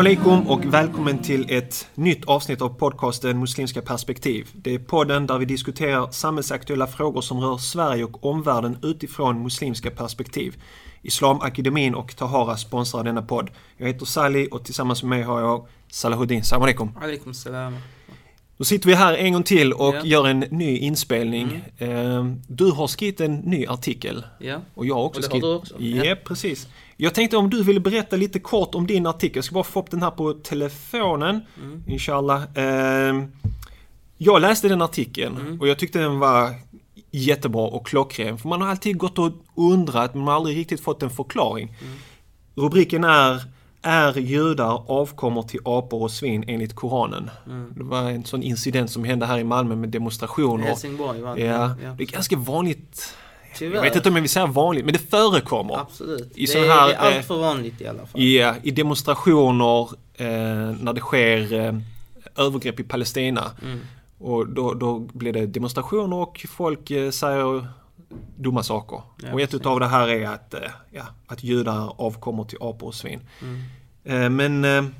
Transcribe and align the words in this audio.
Salam 0.00 0.12
alaikum 0.12 0.48
och 0.48 0.64
välkommen 0.64 1.18
till 1.18 1.46
ett 1.50 1.88
nytt 1.94 2.24
avsnitt 2.24 2.62
av 2.62 2.68
podcasten 2.68 3.38
Muslimska 3.38 3.82
perspektiv. 3.82 4.48
Det 4.54 4.74
är 4.74 4.78
podden 4.78 5.26
där 5.26 5.38
vi 5.38 5.44
diskuterar 5.44 6.10
samhällsaktuella 6.10 6.86
frågor 6.86 7.20
som 7.20 7.40
rör 7.40 7.56
Sverige 7.56 8.04
och 8.04 8.24
omvärlden 8.24 8.78
utifrån 8.82 9.42
muslimska 9.42 9.90
perspektiv. 9.90 10.62
Islamakademin 11.02 11.94
och 11.94 12.16
Tahara 12.16 12.56
sponsrar 12.56 13.04
denna 13.04 13.22
podd. 13.22 13.50
Jag 13.76 13.86
heter 13.86 14.06
Sally 14.06 14.46
och 14.46 14.64
tillsammans 14.64 15.02
med 15.02 15.10
mig 15.10 15.22
har 15.22 15.40
jag 15.40 15.66
Salahuddin. 15.88 16.44
Salam 16.44 16.62
alaikum. 16.62 16.90
Alaikum 17.02 17.34
salam. 17.34 17.76
Då 18.60 18.64
sitter 18.64 18.88
vi 18.88 18.94
här 18.94 19.14
en 19.14 19.32
gång 19.32 19.42
till 19.42 19.72
och 19.72 19.94
Ja. 19.94 20.04
gör 20.04 20.26
en 20.28 20.40
ny 20.40 20.76
inspelning. 20.78 21.62
Eh, 21.78 22.24
Du 22.48 22.70
har 22.70 22.86
skrivit 22.86 23.20
en 23.20 23.34
ny 23.36 23.66
artikel. 23.66 24.24
Ja. 24.38 24.56
Och 24.74 24.86
jag 24.86 24.94
har 24.94 25.02
också 25.04 25.20
Och 25.20 25.22
det 25.22 25.26
har 25.26 25.30
skrivit. 25.30 25.42
du 25.42 25.54
också? 25.54 25.74
Ja, 25.82 26.04
Ja. 26.04 26.16
precis. 26.24 26.68
Jag 26.96 27.14
tänkte 27.14 27.36
om 27.36 27.50
du 27.50 27.62
ville 27.62 27.80
berätta 27.80 28.16
lite 28.16 28.38
kort 28.38 28.74
om 28.74 28.86
din 28.86 29.06
artikel. 29.06 29.36
Jag 29.36 29.44
ska 29.44 29.54
bara 29.54 29.64
få 29.64 29.80
upp 29.80 29.90
den 29.90 30.02
här 30.02 30.10
på 30.10 30.32
telefonen. 30.32 31.40
Mm. 31.62 31.82
Inshallah. 31.86 32.42
Eh, 32.54 33.24
Jag 34.22 34.40
läste 34.42 34.68
den 34.68 34.82
artikeln 34.82 35.36
Mm. 35.36 35.60
och 35.60 35.68
jag 35.68 35.78
tyckte 35.78 35.98
den 35.98 36.18
var 36.18 36.50
jättebra 37.10 37.62
och 37.62 37.86
klockren. 37.86 38.38
För 38.38 38.48
man 38.48 38.60
har 38.60 38.68
alltid 38.68 38.98
gått 38.98 39.18
och 39.18 39.32
undrat 39.56 40.14
men 40.14 40.24
man 40.24 40.28
har 40.32 40.36
aldrig 40.36 40.56
riktigt 40.56 40.80
fått 40.80 41.02
en 41.02 41.10
förklaring. 41.10 41.76
Mm. 41.82 41.94
Rubriken 42.54 43.04
är 43.04 43.42
Är 43.82 44.18
judar 44.18 44.84
avkommor 44.86 45.42
till 45.42 45.60
apor 45.64 46.02
och 46.02 46.10
svin 46.10 46.44
enligt 46.46 46.74
Koranen? 46.74 47.30
Mm. 47.46 47.72
Det 47.76 47.84
var 47.84 48.10
en 48.10 48.24
sån 48.24 48.42
incident 48.42 48.90
som 48.90 49.04
hände 49.04 49.26
här 49.26 49.38
i 49.38 49.44
Malmö 49.44 49.76
med 49.76 49.88
demonstrationer. 49.88 50.66
Helsingborg 50.66 51.20
va? 51.20 51.38
Ja, 51.38 51.76
ja. 51.82 51.94
det 51.98 52.02
är 52.02 52.06
ganska 52.06 52.36
vanligt. 52.36 53.14
Tyvärr. 53.56 53.76
Jag 53.76 53.82
vet 53.82 53.96
inte 53.96 54.08
om 54.08 54.14
jag 54.14 54.22
vill 54.22 54.30
säga 54.30 54.46
vanligt, 54.46 54.84
men 54.84 54.92
det 54.92 55.10
förekommer. 55.10 55.80
Absolut. 55.80 56.32
I 56.34 56.46
det, 56.46 56.58
är, 56.58 56.68
här, 56.68 56.88
det 56.88 56.94
är 56.94 57.10
eh, 57.10 57.16
allt 57.16 57.26
för 57.26 57.38
vanligt 57.38 57.80
i 57.80 57.86
alla 57.86 58.06
fall. 58.06 58.22
Ja, 58.22 58.54
i 58.62 58.70
demonstrationer 58.70 59.88
eh, 60.14 60.26
när 60.80 60.92
det 60.92 61.00
sker 61.00 61.52
eh, 61.52 61.74
övergrepp 62.36 62.80
i 62.80 62.82
Palestina. 62.82 63.50
Mm. 63.62 63.80
Och 64.18 64.48
då, 64.48 64.74
då 64.74 64.98
blir 64.98 65.32
det 65.32 65.46
demonstrationer 65.46 66.16
och 66.16 66.46
folk 66.48 66.90
eh, 66.90 67.10
säger 67.10 67.66
dumma 68.36 68.62
saker. 68.62 69.02
Ja, 69.22 69.32
och 69.32 69.40
ett 69.40 69.50
precis. 69.50 69.60
utav 69.60 69.80
det 69.80 69.86
här 69.86 70.08
är 70.08 70.26
att, 70.26 70.54
eh, 70.54 70.60
ja, 70.90 71.06
att 71.26 71.44
judar 71.44 71.94
avkommer 72.00 72.44
till 72.44 72.58
apor 72.60 72.86
och 72.88 72.94
svin. 72.94 73.20
Mm. 73.42 73.62
Eh, 74.04 74.30
men 74.30 74.64
eh, 74.64 74.90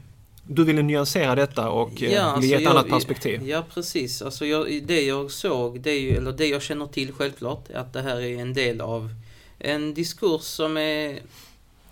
du 0.47 0.64
ville 0.64 0.83
nyansera 0.83 1.34
detta 1.34 1.70
och 1.70 1.91
Ja, 1.94 1.98
ge 2.08 2.14
ett 2.14 2.22
alltså, 2.22 2.56
annat 2.70 2.86
jag- 2.88 2.88
perspektiv. 2.91 3.48
Ja, 3.48 3.64
precis. 3.75 4.22
Alltså 4.22 4.47
jag, 4.47 4.83
det 4.86 5.00
jag 5.03 5.31
såg, 5.31 5.81
det 5.81 5.94
ju, 5.98 6.16
eller 6.16 6.33
det 6.33 6.47
jag 6.47 6.62
känner 6.62 6.86
till 6.86 7.12
självklart, 7.12 7.70
är 7.70 7.75
att 7.78 7.92
det 7.92 8.03
här 8.03 8.20
är 8.20 8.38
en 8.38 8.55
del 8.55 8.81
av 8.81 9.14
en 9.58 9.94
diskurs 9.94 10.42
som 10.42 10.77
är 10.77 11.19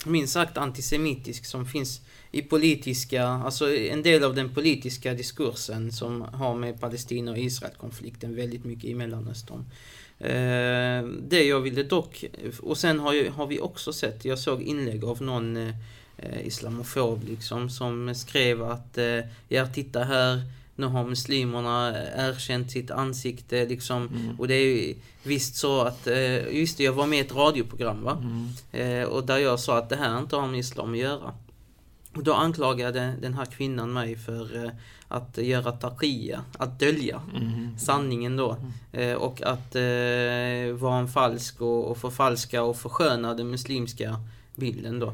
minst 0.05 0.33
sagt 0.33 0.59
antisemitisk, 0.59 1.45
som 1.47 1.67
finns 1.67 2.01
i 2.31 2.43
politiska, 2.43 3.27
alltså 3.27 3.75
en 3.77 4.03
del 4.03 4.25
av 4.25 4.35
den 4.35 4.55
politiska 4.55 5.15
diskursen 5.15 5.93
som 5.93 6.21
har 6.23 6.55
med 6.55 6.81
Palestina 6.81 7.31
och 7.31 7.39
Israel-konflikten 7.39 8.37
väldigt 8.37 8.65
mycket 8.65 8.85
i 8.85 8.95
Mellanöstern. 8.95 9.65
Eh, 10.21 11.03
det 11.29 11.45
jag 11.45 11.61
ville 11.61 11.83
dock, 11.83 12.25
och 12.63 12.79
sen 12.79 13.01
har, 13.01 13.13
ju, 13.13 13.31
har 13.31 13.47
vi 13.47 13.61
också 13.61 13.93
sett, 13.93 14.25
jag 14.25 14.39
såg 14.39 14.63
inlägg 14.63 15.05
av 15.05 15.23
någon 15.23 15.57
eh, 15.57 16.47
islamofob 16.47 17.25
liksom 17.29 17.71
som 17.71 18.15
skrev 18.15 18.63
att 18.63 18.99
eh, 18.99 19.21
ja 19.49 19.67
titta 19.67 20.05
här 20.05 20.43
nu 20.77 20.87
har 20.87 21.05
muslimerna 21.05 21.95
erkänt 22.17 22.71
sitt 22.71 22.91
ansikte 22.91 23.67
liksom 23.67 24.09
Mm. 24.09 24.41
och 24.41 24.49
det 24.49 24.55
är 24.55 24.65
ju 24.65 24.95
visst 25.23 25.57
så 25.57 25.81
att, 25.81 26.07
eh, 26.07 26.49
just 26.57 26.79
det 26.79 26.85
jag 26.85 26.93
var 26.93 27.07
med 27.07 27.19
i 27.19 27.21
ett 27.23 27.35
radioprogram 27.35 28.03
va 28.03 28.23
Mm. 28.23 29.03
eh, 29.03 29.09
och 29.09 29.27
där 29.27 29.39
jag 29.39 29.61
sa 29.61 29.79
att 29.79 29.89
det 29.89 29.97
här 29.97 30.19
inte 30.19 30.37
har 30.37 30.47
med 30.49 30.61
islam 30.61 30.93
att 30.93 30.99
göra. 30.99 31.35
Och 32.19 32.25
då 32.25 32.33
anklagade 32.35 33.15
den 33.21 33.35
här 33.35 33.45
kvinnan 33.45 33.93
mig 33.93 34.17
för 34.17 34.65
eh, 34.65 34.71
att 35.09 35.39
göra 35.39 35.73
taqiyya, 35.73 36.45
att 36.59 36.79
dölja 36.79 37.21
Mm. 37.37 37.79
sanningen 37.79 38.37
då. 38.37 38.57
Eh, 38.93 39.13
och 39.13 39.43
att 39.43 39.75
eh, 39.75 40.73
vara 40.79 40.99
en 40.99 41.09
falsk 41.09 41.61
och, 41.61 41.91
och 41.91 41.99
förfalska 41.99 42.63
och 42.63 42.77
försköna 42.77 43.35
den 43.35 43.51
muslimska 43.51 44.21
bilden 44.55 44.99
då. 44.99 45.13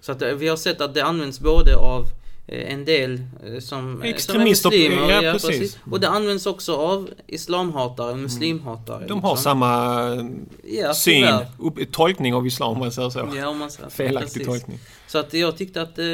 Så 0.00 0.12
att 0.12 0.22
vi 0.22 0.48
har 0.48 0.56
sett 0.56 0.80
att 0.80 0.94
det 0.94 1.04
används 1.04 1.40
både 1.40 1.76
av 1.76 2.04
en 2.46 2.84
del 2.84 3.22
eh, 3.46 3.58
som, 3.60 4.02
eh, 4.02 4.08
Extremister, 4.10 4.70
som 4.70 4.78
är 4.80 4.88
muslimer, 4.90 5.22
ja, 5.22 5.32
precis. 5.32 5.78
Och 5.90 6.00
det 6.00 6.08
används 6.08 6.46
också 6.46 6.76
av 6.76 7.10
islamhatare, 7.26 8.16
muslimhatare. 8.16 8.96
Mm. 8.96 9.08
De 9.08 9.22
har 9.22 9.30
liksom. 9.30 9.42
samma 9.42 10.06
ja, 10.64 10.94
syn, 10.94 11.26
upp, 11.58 11.92
tolkning 11.92 12.34
av 12.34 12.46
islam 12.46 12.72
om 12.72 12.78
man 12.78 12.92
säger 12.92 13.10
så. 13.10 13.28
Ja, 13.36 13.48
om 13.48 13.58
man 13.58 13.70
säger. 13.70 13.90
Felaktig 13.90 14.32
Precis. 14.32 14.46
tolkning. 14.46 14.78
Så 15.06 15.18
att 15.18 15.34
jag 15.34 15.56
tyckte 15.56 15.82
att, 15.82 15.98
eh, 15.98 16.06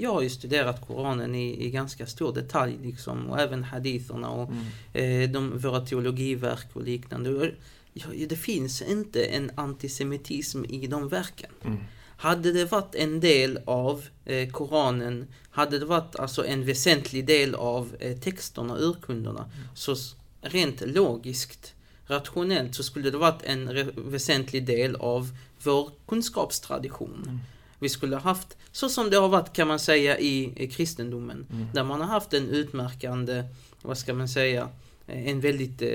jag 0.00 0.12
har 0.12 0.22
ju 0.22 0.30
studerat 0.30 0.86
Koranen 0.86 1.34
i, 1.34 1.66
i 1.66 1.70
ganska 1.70 2.06
stor 2.06 2.34
detalj 2.34 2.76
liksom, 2.82 3.26
och 3.26 3.40
även 3.40 3.64
haditherna 3.64 4.30
och 4.30 4.50
Mm. 4.92 5.22
eh, 5.22 5.30
de, 5.30 5.58
våra 5.58 5.80
teologiverk 5.80 6.66
och 6.72 6.82
liknande. 6.82 7.50
Ja, 7.98 8.26
det 8.28 8.36
finns 8.36 8.82
inte 8.82 9.24
en 9.24 9.50
antisemitism 9.54 10.64
i 10.64 10.86
de 10.86 11.08
verken. 11.08 11.50
Mm. 11.64 11.78
Hade 12.18 12.52
det 12.52 12.64
varit 12.64 12.94
en 12.94 13.20
del 13.20 13.58
av 13.66 14.04
eh, 14.24 14.48
Koranen, 14.50 15.26
hade 15.50 15.78
det 15.78 15.84
varit 15.86 16.16
alltså 16.16 16.46
en 16.46 16.64
väsentlig 16.64 17.26
del 17.26 17.54
av 17.54 17.96
eh, 18.00 18.16
texterna, 18.18 18.76
urkunderna, 18.78 19.50
så 19.74 19.92
s- 19.92 20.14
rent 20.40 20.80
logiskt, 20.86 21.74
rationellt, 22.06 22.74
så 22.74 22.82
skulle 22.82 23.10
det 23.10 23.18
varit 23.18 23.42
en 23.42 23.90
väsentlig 23.96 24.66
del 24.66 24.96
av 24.96 25.30
vår 25.62 25.90
kunskapstradition. 26.08 27.22
Mm. 27.26 27.38
Vi 27.78 27.88
skulle 27.88 28.16
ha 28.16 28.22
haft, 28.22 28.56
så 28.72 28.88
som 28.88 29.10
det 29.10 29.16
har 29.16 29.28
varit 29.28 29.52
kan 29.52 29.68
man 29.68 29.78
säga 29.78 30.18
i, 30.18 30.52
i 30.56 30.68
kristendomen, 30.70 31.46
Mm. 31.52 31.66
där 31.74 31.84
man 31.84 32.00
har 32.00 32.08
haft 32.08 32.34
en 32.34 32.48
utmärkande, 32.48 33.44
vad 33.82 33.98
ska 33.98 34.14
man 34.14 34.28
säga, 34.28 34.68
en 35.06 35.40
väldigt 35.40 35.82
eh, 35.82 35.88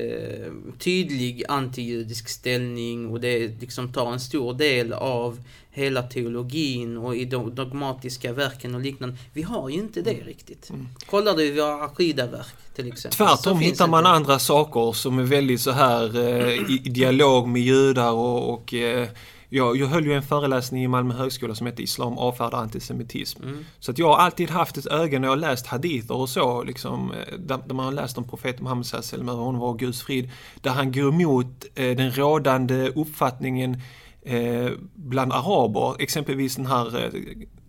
tydlig 0.79 1.43
antijudisk 1.49 2.29
ställning 2.29 3.09
och 3.09 3.21
det 3.21 3.61
liksom 3.61 3.93
tar 3.93 4.13
en 4.13 4.19
stor 4.19 4.53
del 4.53 4.93
av 4.93 5.39
hela 5.71 6.01
teologin 6.03 6.97
och 6.97 7.15
i 7.15 7.25
de 7.25 7.55
dogmatiska 7.55 8.33
verken 8.33 8.75
och 8.75 8.81
liknande. 8.81 9.15
Vi 9.33 9.41
har 9.41 9.69
ju 9.69 9.75
inte 9.75 10.01
det 10.01 10.13
riktigt. 10.25 10.69
Mm. 10.69 10.87
Kollar 11.09 11.35
du 11.35 11.43
i 11.43 11.51
våra 11.51 11.83
aqidaverk 11.83 12.55
till 12.75 12.87
exempel. 12.87 13.17
Tvärtom 13.17 13.59
hittar 13.59 13.87
man 13.87 13.99
inte- 13.99 14.09
andra 14.09 14.39
saker 14.39 14.91
som 14.91 15.19
är 15.19 15.23
väldigt 15.23 15.61
så 15.61 15.71
här 15.71 16.19
eh, 16.19 16.53
i, 16.53 16.81
i 16.85 16.89
dialog 16.89 17.47
med 17.47 17.61
judar 17.61 18.11
och, 18.11 18.53
och 18.53 18.73
eh, 18.73 19.07
jag, 19.53 19.77
jag 19.77 19.87
höll 19.87 20.05
ju 20.05 20.13
en 20.13 20.23
föreläsning 20.23 20.83
i 20.83 20.87
Malmö 20.87 21.13
högskola 21.13 21.55
som 21.55 21.67
hette 21.67 21.83
Islam 21.83 22.17
avfärdar 22.17 22.57
antisemitism. 22.57 23.43
Mm. 23.43 23.65
Så 23.79 23.91
att 23.91 23.97
jag 23.97 24.07
har 24.07 24.17
alltid 24.17 24.49
haft 24.49 24.77
ett 24.77 24.85
öga 24.85 25.19
när 25.19 25.27
jag 25.27 25.31
har 25.31 25.37
läst 25.37 25.67
hadither 25.67 26.15
och 26.15 26.29
så, 26.29 26.63
liksom, 26.63 27.11
eh, 27.11 27.37
där, 27.39 27.59
där 27.67 27.75
man 27.75 27.85
har 27.85 27.91
läst 27.91 28.17
om 28.17 28.23
profeten 28.23 28.63
Muhammed 28.63 28.85
sallallahu 28.85 29.23
alaihi 29.23 29.45
honom 29.45 29.61
var 29.61 29.73
Guds 29.73 30.01
frid, 30.01 30.29
där 30.61 30.71
han 30.71 30.91
går 30.91 31.09
emot 31.09 31.65
eh, 31.75 31.97
den 31.97 32.11
rådande 32.11 32.89
uppfattningen 32.89 33.81
eh, 34.21 34.69
bland 34.95 35.33
araber, 35.33 35.95
exempelvis 36.01 36.55
den 36.55 36.65
här 36.65 37.05
eh, 37.05 37.11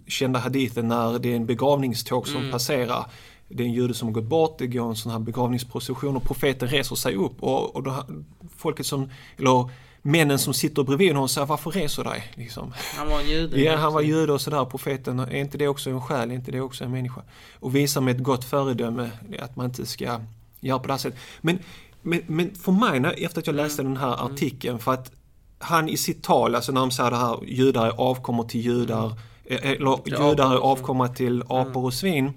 kända 0.07 0.39
hadithen 0.39 0.89
när 0.89 1.19
det 1.19 1.33
är 1.33 1.37
en 1.37 1.47
begravningståg 1.47 2.29
som 2.29 2.41
Mm. 2.41 2.53
passerar 2.53 3.07
det 3.49 3.63
är 3.63 3.67
en 3.67 3.73
jude 3.73 3.95
som 3.95 4.09
har 4.09 4.13
gått 4.13 4.25
bort, 4.25 4.59
det 4.59 4.67
går 4.67 4.89
en 4.89 4.97
sån 4.97 5.13
här 5.13 5.19
begravningsprocession 5.19 6.17
och 6.17 6.25
profeten 6.25 6.69
reser 6.69 6.97
sig 6.97 7.15
upp 7.15 7.43
och, 7.43 7.77
och 7.77 7.83
då, 7.83 8.05
folket 8.57 8.87
som, 8.87 9.11
eller 9.39 9.71
männen 10.03 10.39
som 10.39 10.55
sitter 10.55 10.83
bredvid 10.83 11.13
honom 11.13 11.29
säger 11.29 11.47
varför 11.47 11.71
reser 11.71 12.05
dig? 12.05 12.25
Liksom. 12.35 12.73
Han 12.97 13.09
var 13.09 13.21
en 13.21 13.29
jude. 13.29 13.61
Ja, 13.61 13.77
han 13.77 13.93
var 13.93 14.01
jude 14.01 14.33
och 14.33 14.41
sådär, 14.41 14.65
profeten. 14.65 15.19
Är 15.21 15.35
inte 15.35 15.59
det 15.59 15.69
också 15.69 15.91
en 15.91 16.01
själ? 16.01 16.31
Är 16.31 16.35
inte 16.35 16.51
det 16.51 16.61
också 16.61 16.85
en 16.85 16.91
människa? 16.91 17.23
Och 17.61 17.77
visar 17.77 18.01
med 18.01 18.17
ett 18.17 18.23
gott 18.23 18.45
föredöme 18.45 19.11
att 19.41 19.57
man 19.57 19.67
inte 19.67 19.87
ska 19.87 20.21
göra 20.61 20.79
på 20.79 20.87
det 20.87 20.93
här 20.93 20.99
sättet. 20.99 21.21
Men, 21.41 21.59
men, 22.03 22.21
men 22.27 22.55
för 22.55 22.73
mig, 22.73 23.01
när, 23.01 23.25
efter 23.25 23.41
att 23.41 23.47
jag 23.47 23.57
läste 23.57 23.83
den 23.83 23.97
här 23.97 24.25
artikeln, 24.27 24.79
för 24.79 24.93
att 24.93 25.13
han 25.59 25.89
i 25.89 25.97
sitt 25.97 26.23
tal, 26.23 26.55
alltså 26.55 26.73
när 26.73 26.81
de 26.81 26.91
säger 26.91 27.11
det 27.11 27.17
här, 27.17 27.39
judar 27.47 27.87
är 27.87 27.91
avkommor 28.01 28.45
till 28.45 28.61
judar, 28.61 29.13
eh, 29.45 29.71
eller 29.71 29.97
Till 29.97 30.13
judar 30.13 30.53
är 30.55 30.59
avkomma 30.59 31.09
till 31.09 31.43
apor 31.49 31.85
och 31.85 31.95
svin. 31.95 32.33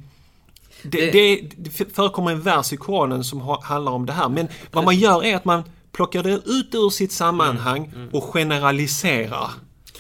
Det, 0.83 1.11
Det- 1.11 1.41
det, 1.57 1.95
förekommer 1.95 2.31
en 2.31 2.41
vers 2.41 2.73
i 2.73 2.77
Koranen 2.77 3.23
som 3.23 3.41
ha, 3.41 3.61
handlar 3.63 3.91
om 3.91 4.05
det 4.05 4.13
här. 4.13 4.29
Men 4.29 4.47
vad 4.71 4.85
man 4.85 4.95
gör 4.95 5.23
är 5.25 5.35
att 5.35 5.45
man 5.45 5.63
plockar 5.95 6.23
det 6.23 6.41
ut 6.45 6.75
ur 6.75 6.89
sitt 6.89 7.11
sammanhang 7.11 7.93
och 8.11 8.23
generaliserar. 8.23 9.51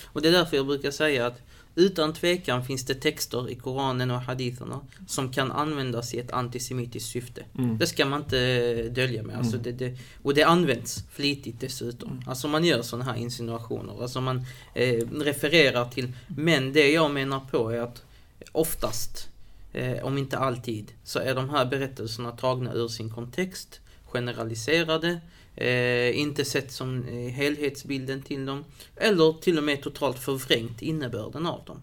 Och 0.05 0.21
det 0.21 0.27
är 0.27 0.31
därför 0.31 0.57
jag 0.57 0.65
brukar 0.65 0.91
säga 0.91 1.27
att 1.27 1.41
utan 1.75 2.13
tvekan 2.13 2.65
finns 2.65 2.85
det 2.85 2.95
texter 2.95 3.49
i 3.49 3.55
Koranen 3.55 4.11
och 4.11 4.21
haditherna 4.21 4.81
som 5.07 5.31
kan 5.31 5.51
användas 5.51 6.13
i 6.13 6.19
ett 6.19 6.31
antisemitiskt 6.31 7.09
syfte. 7.09 7.43
Mm. 7.57 7.77
Det 7.77 7.87
ska 7.87 8.05
man 8.05 8.21
inte 8.21 8.89
dölja 8.89 9.23
med. 9.23 9.37
Alltså 9.37 9.57
det, 9.57 9.71
det, 9.71 9.97
och 10.23 10.33
det 10.33 10.43
används 10.43 11.03
flitigt 11.11 11.59
dessutom. 11.59 12.11
Mm. 12.11 12.23
Alltså 12.27 12.47
man 12.47 12.63
gör 12.63 12.81
sådana 12.81 13.11
här 13.11 13.15
insinuationer. 13.15 14.01
Alltså 14.01 14.21
man 14.21 14.45
eh, 14.73 15.07
refererar 15.11 15.85
till. 15.85 16.13
Men 16.27 16.73
det 16.73 16.91
jag 16.91 17.11
menar 17.11 17.39
på 17.39 17.69
är 17.69 17.79
att 17.79 18.03
oftast, 18.51 19.29
eh, 19.73 20.05
om 20.05 20.17
inte 20.17 20.37
alltid, 20.37 20.91
så 21.03 21.19
är 21.19 21.35
de 21.35 21.49
här 21.49 21.65
berättelserna 21.65 22.31
tagna 22.31 22.73
ur 22.73 22.87
sin 22.87 23.09
kontext, 23.09 23.79
generaliserade, 24.05 25.19
eh, 25.55 26.19
inte 26.19 26.45
sett 26.45 26.71
som 26.71 27.03
eh, 27.03 27.31
helhetsbilden 27.31 28.21
till 28.21 28.45
dem, 28.45 28.65
eller 28.95 29.41
till 29.41 29.57
och 29.57 29.63
med 29.63 29.81
totalt 29.81 30.19
förvrängt 30.19 30.81
innebörden 30.81 31.45
av 31.45 31.65
dem. 31.65 31.81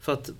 För 0.00 0.12
att 0.12 0.30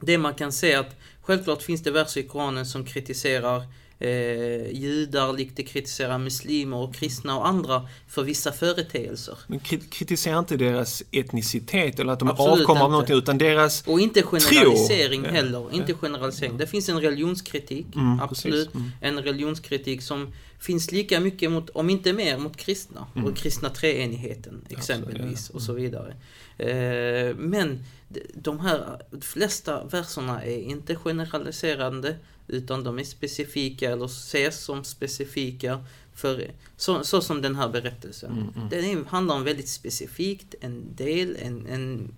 det 0.00 0.18
man 0.18 0.34
kan 0.34 0.52
se 0.52 0.74
att 0.74 0.96
självklart 1.22 1.62
finns 1.62 1.82
det 1.82 1.90
verser 1.90 2.20
i 2.20 2.24
Koranen 2.24 2.66
som 2.66 2.84
kritiserar 2.84 3.62
eh, 4.02 4.70
judar, 4.72 5.32
likt 5.32 5.56
det 5.56 5.62
kritiserar 5.62 6.18
muslimer 6.18 6.76
och 6.76 6.94
kristna 6.94 7.38
och 7.38 7.48
andra 7.48 7.88
för 8.08 8.22
vissa 8.22 8.52
företeelser. 8.52 9.38
Men 9.46 9.60
kritisera 9.90 10.38
inte 10.38 10.56
deras 10.56 11.02
etnicitet 11.10 11.98
eller 12.00 12.12
att 12.12 12.18
de 12.18 12.28
Absolut 12.30 12.60
avkommer 12.60 12.80
av 12.80 12.90
någonting 12.90 13.16
utan 13.16 13.38
deras... 13.38 13.86
Och 13.86 14.00
inte 14.00 14.22
generalisering 14.22 15.22
Tro. 15.22 15.32
heller. 15.32 15.74
Inte 15.74 15.94
generalisering. 15.94 16.56
Det 16.56 16.66
finns 16.66 16.88
en 16.88 17.00
religionskritik, 17.00 17.86
Mm, 17.94 18.20
absolut. 18.20 18.74
Mm. 18.74 18.90
En 19.00 19.22
religionskritik 19.22 20.02
som 20.02 20.32
finns 20.58 20.92
lika 20.92 21.20
mycket 21.20 21.50
mot, 21.50 21.70
om 21.70 21.90
inte 21.90 22.12
mer, 22.12 22.38
mot 22.38 22.56
kristna. 22.56 23.06
Och 23.14 23.36
kristna 23.36 23.68
treenigheten 23.68 24.64
exempelvis 24.68 25.50
ja. 25.52 25.56
och 25.56 25.62
så 25.62 25.72
vidare. 25.72 26.14
Eh, 26.58 27.34
men 27.36 27.84
de- 28.08 28.20
de 28.34 28.60
här 28.60 28.98
flesta 29.20 29.84
verserna 29.84 30.44
är 30.44 30.58
inte 30.58 30.96
generaliserande 30.96 32.16
utan 32.48 32.84
de 32.84 32.98
är 32.98 33.04
specifika 33.04 33.90
eller 33.90 34.04
ses 34.06 34.64
som 34.64 34.84
specifika 34.84 35.84
för 36.14 36.50
så, 36.76 37.04
så 37.04 37.20
som 37.20 37.42
den 37.42 37.56
här 37.56 37.68
berättelsen. 37.68 38.32
Mm, 38.32 38.48
mm. 38.56 38.68
Den 38.94 39.06
handlar 39.08 39.34
om 39.34 39.44
väldigt 39.44 39.68
specifikt, 39.68 40.54
en 40.60 40.94
del, 40.96 41.36
en, 41.42 41.66
en, 41.66 42.14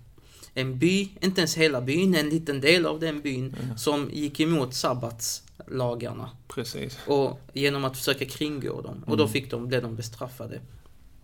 en 0.55 0.79
by, 0.79 1.09
inte 1.21 1.41
ens 1.41 1.57
hela 1.57 1.81
byn, 1.81 2.15
en 2.15 2.29
liten 2.29 2.61
del 2.61 2.87
av 2.87 3.01
den 3.01 3.21
byn 3.21 3.57
som 3.77 4.11
gick 4.13 4.41
emot 4.41 4.75
sabbatslagarna 4.75 6.31
Precis. 6.49 6.99
och 7.07 7.41
genom 7.53 7.85
att 7.85 7.97
försöka 7.97 8.25
kringgå 8.25 8.81
dem. 8.81 9.03
Och 9.03 9.09
Mm. 9.15 9.19
då 9.19 9.29
fick 9.29 9.51
de, 9.51 9.69
blev 9.69 9.83
de 9.83 9.97
bestraffade. 9.97 10.61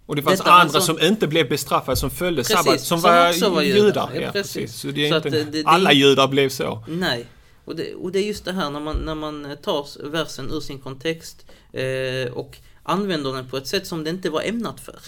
Och 0.06 0.16
det 0.16 0.22
fanns 0.22 0.38
Detta 0.38 0.50
andra 0.52 0.62
alltså- 0.78 0.80
som 0.98 1.06
inte 1.06 1.26
blev 1.26 1.48
bestraffade 1.48 1.96
som 1.96 2.10
följde 2.10 2.42
Precis, 2.42 2.56
sabbat, 2.56 2.80
som, 2.80 3.00
som 3.00 3.10
var, 3.10 3.50
var 3.50 3.62
judar. 3.62 3.84
judar. 3.86 4.10
Ja, 4.14 4.20
Ja, 4.20 4.32
precis. 4.32 4.52
precis. 4.54 4.80
Så 4.80 4.88
det 4.88 5.06
är 5.06 5.10
Så 5.10 5.16
inte, 5.16 5.30
det- 5.30 5.44
det- 5.44 5.62
alla 5.66 5.92
judar 5.92 6.28
blev 6.28 6.48
så. 6.48 6.84
Nej. 6.88 7.26
Och 7.70 7.76
det, 7.76 7.94
och 7.94 8.12
det 8.12 8.18
är 8.18 8.26
just 8.26 8.44
det 8.44 8.52
här 8.52 8.70
när 8.70 8.80
man, 8.80 8.96
när 8.96 9.14
man 9.14 9.56
tar 9.62 10.08
versen 10.10 10.50
ur 10.50 10.60
sin 10.60 10.78
kontext 10.78 11.46
eh, 11.72 12.32
och 12.32 12.58
använder 12.82 13.32
den 13.32 13.48
på 13.48 13.56
ett 13.56 13.66
sätt 13.66 13.86
som 13.86 14.04
det 14.04 14.10
inte 14.10 14.30
var 14.30 14.42
ämnat 14.42 14.80
för. 14.80 15.00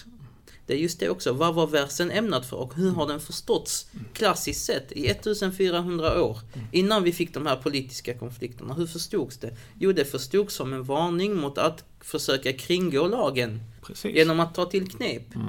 Det 0.67 0.73
är 0.73 0.79
just 0.79 1.01
det 1.01 1.09
också. 1.09 1.33
Vad 1.33 1.55
var 1.55 1.67
versen 1.67 2.11
ämnad 2.11 2.45
för 2.45 2.57
och 2.57 2.75
hur 2.75 2.91
har 2.91 3.07
den 3.07 3.21
förståtts 3.21 3.87
klassiskt 4.13 4.65
sett 4.65 4.93
i 4.93 5.07
1400 5.07 6.23
år 6.23 6.39
innan 6.73 7.03
vi 7.03 7.13
fick 7.13 7.35
de 7.35 7.47
här 7.47 7.57
politiska 7.57 8.19
konflikterna? 8.19 8.75
Hur 8.75 8.87
förstods 8.87 9.39
det? 9.39 9.57
Jo, 9.79 9.93
det 9.93 10.05
förstods 10.05 10.55
som 10.55 10.73
en 10.73 10.85
varning 10.85 11.37
mot 11.37 11.59
att 11.59 11.85
försöka 12.01 12.53
kringgå 12.53 13.07
lagen 13.07 13.61
Precis. 13.83 14.17
genom 14.17 14.41
att 14.41 14.55
ta 14.55 14.65
till 14.65 14.89
knep. 14.89 15.35
Mm. 15.35 15.47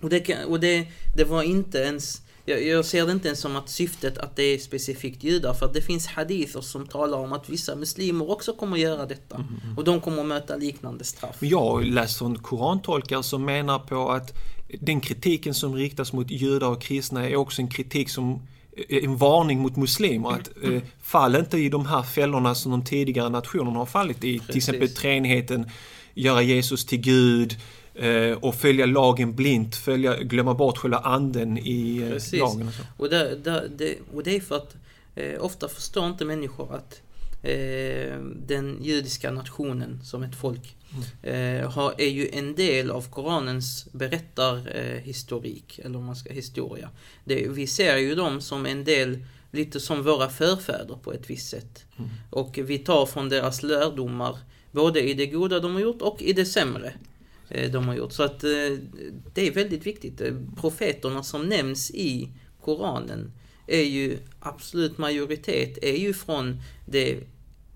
Och, 0.00 0.10
det, 0.10 0.44
och 0.44 0.60
det, 0.60 0.86
det 1.16 1.24
var 1.24 1.42
inte 1.42 1.78
ens, 1.78 2.22
jag, 2.44 2.66
jag 2.66 2.84
ser 2.84 3.06
det 3.06 3.12
inte 3.12 3.28
ens 3.28 3.40
som 3.40 3.56
att 3.56 3.68
syftet 3.68 4.18
att 4.18 4.36
det 4.36 4.42
är 4.42 4.58
specifikt 4.58 5.24
judar, 5.24 5.54
för 5.54 5.66
att 5.66 5.74
det 5.74 5.82
finns 5.82 6.06
hadither 6.06 6.60
som 6.60 6.86
talar 6.86 7.18
om 7.18 7.32
att 7.32 7.48
vissa 7.48 7.76
muslimer 7.76 8.30
också 8.30 8.52
kommer 8.52 8.76
att 8.76 8.82
göra 8.82 9.06
detta. 9.06 9.36
Mm, 9.36 9.78
Och 9.78 9.84
de 9.84 10.00
kommer 10.00 10.20
att 10.20 10.28
möta 10.28 10.56
liknande 10.56 11.04
straff. 11.04 11.36
Jag 11.40 11.60
har 11.60 11.82
läst 11.82 12.18
från 12.18 12.38
korantolkar 12.38 13.22
som 13.22 13.44
menar 13.44 13.78
på 13.78 14.10
att 14.10 14.34
den 14.80 15.00
kritiken 15.00 15.54
som 15.54 15.74
riktas 15.74 16.12
mot 16.12 16.30
judar 16.30 16.68
och 16.68 16.82
kristna 16.82 17.28
är 17.28 17.36
också 17.36 17.62
en 17.62 17.70
kritik 17.70 18.10
som 18.10 18.46
är 18.88 19.04
en 19.04 19.16
varning 19.16 19.60
mot 19.60 19.76
muslimer. 19.76 20.30
Att 20.30 20.50
eh, 20.62 20.82
fall 21.02 21.36
inte 21.36 21.58
i 21.58 21.68
de 21.68 21.86
här 21.86 22.02
fällorna 22.02 22.54
som 22.54 22.70
de 22.70 22.84
tidigare 22.84 23.28
nationerna 23.28 23.78
har 23.78 23.86
fallit 23.86 24.16
i. 24.16 24.20
Till 24.20 24.40
Precis. 24.40 24.56
exempel 24.68 24.88
treenigheten, 24.88 25.70
göra 26.14 26.42
Jesus 26.42 26.86
till 26.86 27.00
Gud 27.00 27.52
eh, 27.52 27.58
och 28.40 28.54
följa 28.54 28.86
lagen 28.86 29.34
blint, 29.34 29.76
följa, 29.76 30.22
glömma 30.22 30.54
bort 30.54 30.78
själva 30.78 30.98
anden 30.98 31.58
i 31.58 32.02
eh, 32.02 32.08
Precis. 32.08 32.40
lagen. 32.40 32.68
Och 32.68 32.74
så. 32.74 32.82
Och, 32.96 33.10
där, 33.10 33.36
där, 33.36 33.68
det, 33.76 33.96
och 34.14 34.22
det 34.22 34.36
är 34.36 34.40
för 34.40 34.56
att 34.56 34.76
eh, 35.14 35.44
ofta 35.44 35.68
förstår 35.68 36.06
inte 36.06 36.24
människor 36.24 36.74
att 36.74 37.00
eh, 37.42 38.18
den 38.46 38.78
judiska 38.82 39.30
nationen 39.30 40.00
som 40.04 40.22
ett 40.22 40.36
folk 40.36 40.76
eh, 41.22 41.70
har, 41.70 41.94
är 41.98 42.08
ju 42.08 42.28
en 42.32 42.54
del 42.54 42.90
av 42.90 43.10
Koranens 43.10 43.88
berättarhistorik, 43.92 44.96
eh, 44.98 45.04
historik, 45.04 45.80
eller 45.84 45.98
om 45.98 46.04
man 46.04 46.16
ska 46.16 46.32
historia. 46.32 46.90
Det, 47.24 47.48
vi 47.48 47.66
ser 47.66 47.96
ju 47.96 48.14
dem 48.14 48.40
som 48.40 48.66
en 48.66 48.84
del, 48.84 49.24
lite 49.50 49.80
som 49.80 50.02
våra 50.02 50.28
förfäder 50.28 50.98
på 51.02 51.12
ett 51.12 51.30
visst 51.30 51.48
sätt. 51.48 51.84
Mm. 51.96 52.10
Och 52.30 52.58
vi 52.62 52.78
tar 52.78 53.06
från 53.06 53.28
deras 53.28 53.62
lärdomar, 53.62 54.38
både 54.70 55.00
i 55.00 55.14
det 55.14 55.26
goda 55.26 55.60
de 55.60 55.74
har 55.74 55.80
gjort 55.80 56.02
och 56.02 56.22
i 56.22 56.32
det 56.32 56.44
sämre 56.44 56.86
eh, 56.86 56.92
de 57.48 57.88
har 57.88 57.94
gjort. 57.94 58.12
Så 58.12 58.22
att 58.22 58.44
eh, 58.44 58.50
det 59.34 59.46
är 59.46 59.50
väldigt 59.52 59.86
viktigt. 59.86 60.20
Eh, 60.20 60.32
Profeterna 60.60 61.22
som 61.22 61.46
nämns 61.48 61.90
i 61.90 62.28
Koranen 62.60 63.32
är 63.66 63.82
ju 63.82 64.18
absolut 64.40 64.98
majoritet, 64.98 65.78
är 65.82 65.96
ju 65.96 66.14
från 66.14 66.60
det 66.86 67.18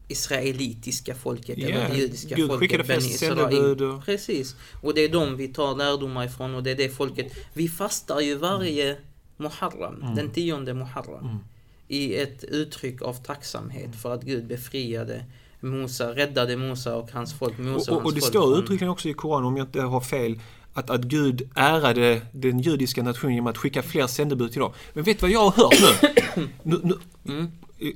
israelitiska 0.08 1.14
folket, 1.14 1.58
Ja, 1.58 1.68
eller 1.68 1.88
det 1.88 1.96
judiska 1.98 2.34
Gud 2.34 2.48
folket. 2.48 2.60
skickade 2.70 2.82
och- 2.82 4.04
Precis. 4.04 4.56
Och 4.82 4.94
det 4.94 5.00
är 5.00 5.08
de 5.08 5.36
vi 5.36 5.48
tar 5.48 5.76
lärdomar 5.76 6.24
ifrån 6.26 6.54
och 6.54 6.62
det 6.62 6.70
är 6.70 6.74
det 6.76 6.88
folket. 6.88 7.32
Vi 7.54 7.68
fastar 7.68 8.20
ju 8.20 8.34
varje 8.34 8.96
Muharram, 9.36 10.02
Mm. 10.02 10.14
den 10.14 10.30
tionde 10.30 10.74
Muharram. 10.74 11.24
Mm. 11.24 11.38
I 11.88 12.14
ett 12.16 12.44
uttryck 12.44 13.02
av 13.02 13.14
tacksamhet 13.14 13.96
för 14.02 14.14
att 14.14 14.22
Gud 14.22 14.46
befriade 14.46 15.24
Mosa, 15.60 16.14
räddade 16.14 16.56
Mosa 16.56 16.96
och 16.96 17.10
hans 17.12 17.34
folk. 17.38 17.58
Mosa 17.58 17.92
Och, 17.92 17.98
och, 17.98 18.04
och, 18.06 18.14
det 18.14 18.20
står 18.20 18.40
från- 18.54 18.62
uttryckligen 18.64 18.92
också 18.92 19.08
i 19.08 19.14
Koranen, 19.14 19.46
om 19.46 19.56
jag 19.56 19.66
inte 19.66 19.80
har 19.82 20.00
fel, 20.00 20.40
att, 20.74 20.90
att 20.90 21.00
Gud 21.00 21.50
ärade 21.54 22.20
den 22.32 22.60
judiska 22.60 23.02
nationen 23.02 23.34
genom 23.34 23.46
att 23.46 23.58
skicka 23.58 23.82
fler 23.82 24.06
sändebud 24.06 24.52
till 24.52 24.60
dem. 24.60 24.72
Men 24.92 25.04
vet 25.04 25.18
du 25.20 25.22
vad 25.26 25.30
jag 25.30 25.50
har 25.50 25.62
hört 25.62 26.00
nu? 26.36 26.48
nu, 26.62 26.80
nu 26.82 26.94
Mm. 27.34 27.50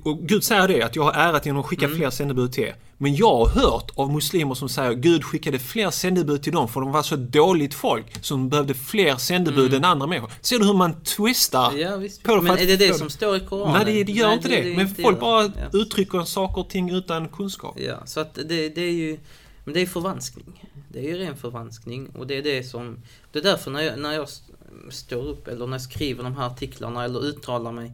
Och 0.05 0.19
Gud 0.29 0.45
säger 0.45 0.69
det, 0.69 0.83
att 0.83 0.97
jag 0.97 1.03
har 1.03 1.13
ärat 1.13 1.47
genom 1.47 1.61
att 1.61 1.67
skicka 1.67 1.85
Mm. 1.87 1.97
fler 1.99 2.11
sändebud 2.11 2.53
till 2.53 2.65
er. 2.65 2.75
Men 2.99 3.17
jag 3.17 3.37
har 3.37 3.49
hört 3.49 3.91
av 3.95 4.13
muslimer 4.13 4.55
som 4.55 4.69
säger 4.69 4.91
att 4.91 4.97
Gud 4.97 5.25
skickade 5.25 5.59
fler 5.59 5.91
sändebud 5.91 6.43
till 6.43 6.53
dem 6.53 6.69
för 6.69 6.81
de 6.81 6.93
var 6.93 7.03
så 7.03 7.17
dåligt 7.17 7.75
folk 7.75 8.25
som 8.25 8.49
behövde 8.49 8.75
fler 8.75 9.17
sändebud 9.17 9.65
Mm. 9.67 9.77
än 9.77 9.85
andra 9.85 10.07
människor. 10.07 10.31
Ser 10.41 10.59
du 10.59 10.65
hur 10.67 10.75
man 10.75 11.03
twistar? 11.05 11.73
Ja, 11.77 11.97
visst. 11.97 12.23
På 12.23 12.37
det 12.37 12.43
Men 12.43 12.59
är 12.59 12.67
det 12.67 12.77
det 12.77 12.95
som 12.95 13.11
står 13.11 13.37
i 13.37 13.41
Koranen? 13.41 13.83
Nej, 13.87 13.95
det, 13.95 14.05
det 14.05 14.13
gör 14.13 14.27
Nej, 14.27 14.37
inte 14.37 14.49
det. 14.49 14.77
Men 14.77 14.87
inte 14.89 15.03
folk 15.03 15.17
det. 15.17 15.21
bara 15.21 15.45
Ja. 15.45 15.51
uttrycker 15.79 16.25
saker 16.25 16.61
och 16.61 16.71
ting 16.71 16.91
utan 16.91 17.29
kunskap. 17.29 17.77
Ja, 17.81 18.07
så 18.07 18.21
att 18.21 18.35
det, 18.35 18.69
det 18.69 18.81
är 18.83 18.93
ju 18.93 19.19
men 19.65 19.75
det 19.75 19.81
är 19.81 19.87
förvanskning. 19.87 20.69
Det 20.89 20.99
är 20.99 21.03
ju 21.03 21.19
ren 21.19 21.37
förvanskning 21.37 22.09
och 22.19 22.27
det 22.27 22.39
är 22.39 22.43
det 22.43 22.63
som 22.65 22.99
Det 23.33 23.39
är 23.39 23.43
därför 23.43 23.71
när 23.71 23.81
jag, 23.83 23.99
när 23.99 24.13
jag 24.13 24.25
st- 24.25 24.53
står 24.91 25.23
upp 25.27 25.49
eller 25.49 25.67
när 25.67 25.75
jag 25.75 25.83
skriver 25.83 26.25
de 26.25 26.37
här 26.37 26.47
artiklarna 26.47 27.05
eller 27.05 27.25
uttalar 27.25 27.73
mig 27.73 27.93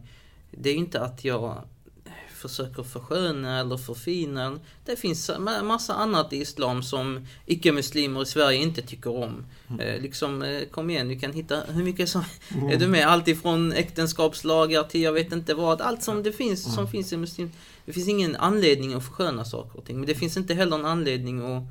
Det 0.51 0.69
är 0.69 0.73
ju 0.73 0.79
inte 0.79 1.01
att 1.01 1.25
jag 1.25 1.57
försöker 2.39 2.83
försköna 2.83 3.59
eller 3.59 3.77
förfina. 3.77 4.59
Det 4.89 4.95
finns 4.95 5.29
ma- 5.29 5.63
massa 5.63 5.93
annat 5.93 6.33
i 6.33 6.37
Islam 6.37 6.83
som 6.83 7.27
icke-muslimer 7.45 8.21
i 8.21 8.25
Sverige 8.25 8.57
inte 8.57 8.81
tycker 8.81 9.23
om. 9.23 9.45
Eh, 9.79 10.01
liksom, 10.01 10.41
eh, 10.41 10.63
kom 10.71 10.89
igen, 10.89 11.07
du 11.07 11.19
kan 11.19 11.33
hitta 11.33 11.61
hur 11.67 11.83
mycket 11.83 12.09
som... 12.09 12.23
Är 12.71 12.77
du 12.77 12.87
med? 12.87 13.07
Allt 13.07 13.27
ifrån 13.27 13.73
äktenskapslagar 13.73 14.83
till 14.83 15.01
jag 15.01 15.13
vet 15.13 15.31
inte 15.31 15.53
vad. 15.53 15.81
Allt 15.81 16.03
som 16.03 16.23
det 16.23 16.31
finns, 16.31 16.75
som 16.75 16.87
finns 16.87 17.13
i 17.13 17.17
muslim... 17.17 17.51
Det 17.85 17.93
finns 17.93 18.07
ingen 18.07 18.35
anledning 18.35 18.93
att 18.93 19.05
försköna 19.05 19.45
saker 19.45 19.79
och 19.79 19.85
ting. 19.85 19.97
Men 19.97 20.07
det 20.07 20.15
finns 20.15 20.37
inte 20.37 20.53
heller 20.53 20.75
en 20.75 20.85
anledning 20.85 21.39
att, 21.39 21.63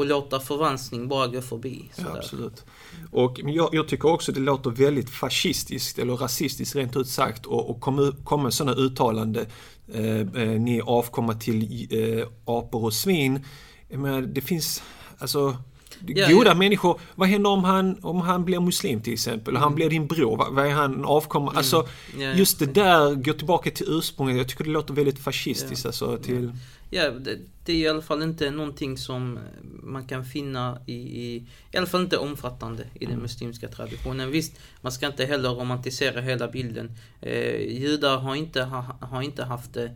att 0.00 0.06
låta 0.06 0.40
förvanskning 0.40 1.08
bara 1.08 1.26
gå 1.26 1.42
förbi. 1.42 1.90
Ja, 1.96 2.04
absolut. 2.16 2.64
Och 3.10 3.40
jag, 3.44 3.68
jag 3.72 3.88
tycker 3.88 4.08
också 4.08 4.32
det 4.32 4.40
låter 4.40 4.70
väldigt 4.70 5.10
fascistiskt 5.10 5.98
eller 5.98 6.16
rasistiskt 6.16 6.76
rent 6.76 6.96
ut 6.96 7.08
sagt 7.08 7.46
och, 7.46 7.70
och 7.70 7.80
komma 7.80 8.12
kom 8.24 8.42
med 8.42 8.54
sådana 8.54 8.76
uttalande. 8.76 9.46
Eh, 9.94 10.20
eh, 10.20 10.60
ni 10.60 10.80
avkomma 10.80 11.34
till 11.34 11.88
eh, 11.90 12.26
apor 12.62 12.84
och 12.84 12.94
svin. 12.94 13.44
Menar, 13.88 14.22
det 14.22 14.40
finns, 14.40 14.82
alltså 15.18 15.56
Ja, 16.06 16.28
goda 16.28 16.50
ja. 16.50 16.54
människor. 16.54 17.00
Vad 17.14 17.28
händer 17.28 17.50
om 17.50 17.64
han, 17.64 17.98
om 18.02 18.20
han 18.20 18.44
blir 18.44 18.60
muslim 18.60 19.00
till 19.00 19.12
exempel? 19.12 19.56
Han 19.56 19.74
blir 19.74 19.90
din 19.90 20.06
bror. 20.06 20.36
Vad, 20.36 20.54
vad 20.54 20.66
är 20.66 20.70
han 20.70 21.04
avkomma? 21.04 21.52
Alltså 21.56 21.76
Mm. 21.76 22.22
Ja, 22.22 22.28
ja. 22.28 22.34
just 22.34 22.58
det 22.58 22.66
där 22.66 23.14
går 23.14 23.32
tillbaka 23.32 23.70
till 23.70 23.86
ursprunget. 23.88 24.36
Jag 24.36 24.48
tycker 24.48 24.64
det 24.64 24.70
låter 24.70 24.94
väldigt 24.94 25.18
fascistiskt. 25.18 25.86
Alltså, 25.86 26.16
till, 26.18 26.52
Ja, 26.90 27.10
det, 27.10 27.38
det 27.64 27.72
är 27.72 27.76
i 27.76 27.88
alla 27.88 28.02
fall 28.02 28.22
inte 28.22 28.50
någonting 28.50 28.98
som 28.98 29.38
man 29.82 30.06
kan 30.06 30.24
finna 30.24 30.78
i, 30.86 30.94
i, 30.94 31.46
i 31.72 31.76
alla 31.76 31.86
fall 31.86 32.02
inte 32.02 32.16
omfattande 32.16 32.84
i 32.94 33.06
den 33.06 33.18
muslimska 33.18 33.68
traditionen. 33.68 34.30
Visst, 34.30 34.52
man 34.80 34.92
ska 34.92 35.06
inte 35.06 35.24
heller 35.24 35.48
romantisera 35.50 36.20
hela 36.20 36.48
bilden. 36.48 36.92
Eh, 37.20 37.56
judar 37.56 38.16
har 38.18 38.34
inte, 38.34 38.62
ha, 38.62 38.96
har 39.00 39.22
inte 39.22 39.44
haft 39.44 39.74
det 39.74 39.84
eh, 39.84 39.92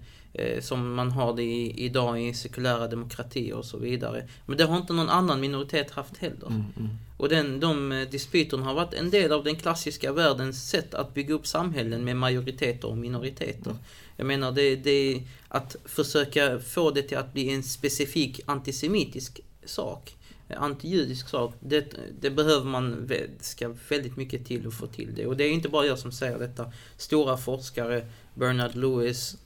som 0.61 0.95
man 0.95 1.11
har 1.11 1.35
det 1.35 1.43
i, 1.43 1.85
idag 1.85 2.23
i 2.23 2.35
sekulära 2.35 2.89
demokratier 2.89 3.55
och 3.55 3.65
så 3.65 3.79
vidare. 3.79 4.29
Men 4.47 4.57
det 4.59 4.65
har 4.65 4.77
inte 4.77 4.93
någon 4.93 5.09
annan 5.09 5.41
minoritet 5.41 5.91
haft 5.91 6.17
heller. 6.17 6.47
mm, 6.47 6.65
mm. 6.77 6.89
Och 7.17 7.29
den, 7.29 7.61
de 7.61 7.93
eh, 7.93 8.09
dispyterna 8.09 8.65
har 8.65 8.75
varit 8.75 8.95
en 8.95 9.11
del 9.11 9.33
av 9.33 9.45
den 9.45 9.57
klassiska 9.57 10.13
världens 10.13 10.69
sätt 10.69 10.95
att 10.95 11.15
bygga 11.15 11.35
upp 11.35 11.47
samhällen 11.47 12.05
med 12.05 12.17
majoriteter 12.17 12.89
och 12.89 12.99
minoriteter. 12.99 13.77
Jag 14.17 14.27
menar, 14.27 14.53
det, 14.53 14.77
det 14.77 15.23
att 15.49 15.77
försöka 15.85 16.59
få 16.59 16.91
det 16.91 17.03
till 17.03 17.19
att 17.19 17.33
bli 17.33 17.55
en 17.55 17.63
specifik 17.63 18.41
antisemitisk 18.47 19.41
sak 19.65 20.17
antijudisk 20.55 21.29
sak. 21.29 21.55
Det, 21.61 21.95
det 22.21 22.31
behöver 22.31 22.65
man, 22.65 23.11
ska 23.41 23.75
väldigt 23.89 24.17
mycket 24.17 24.47
till 24.47 24.67
att 24.67 24.75
få 24.75 24.87
till 24.87 25.15
det. 25.15 25.27
Och 25.27 25.37
det 25.37 25.45
är 25.45 25.51
inte 25.51 25.69
bara 25.69 25.87
jag 25.87 25.99
som 25.99 26.13
säger 26.13 26.39
detta. 26.39 26.73
Stora 26.97 27.37
forskare, 27.37 28.07
Bernard 28.35 28.75
Lewis, 28.75 29.37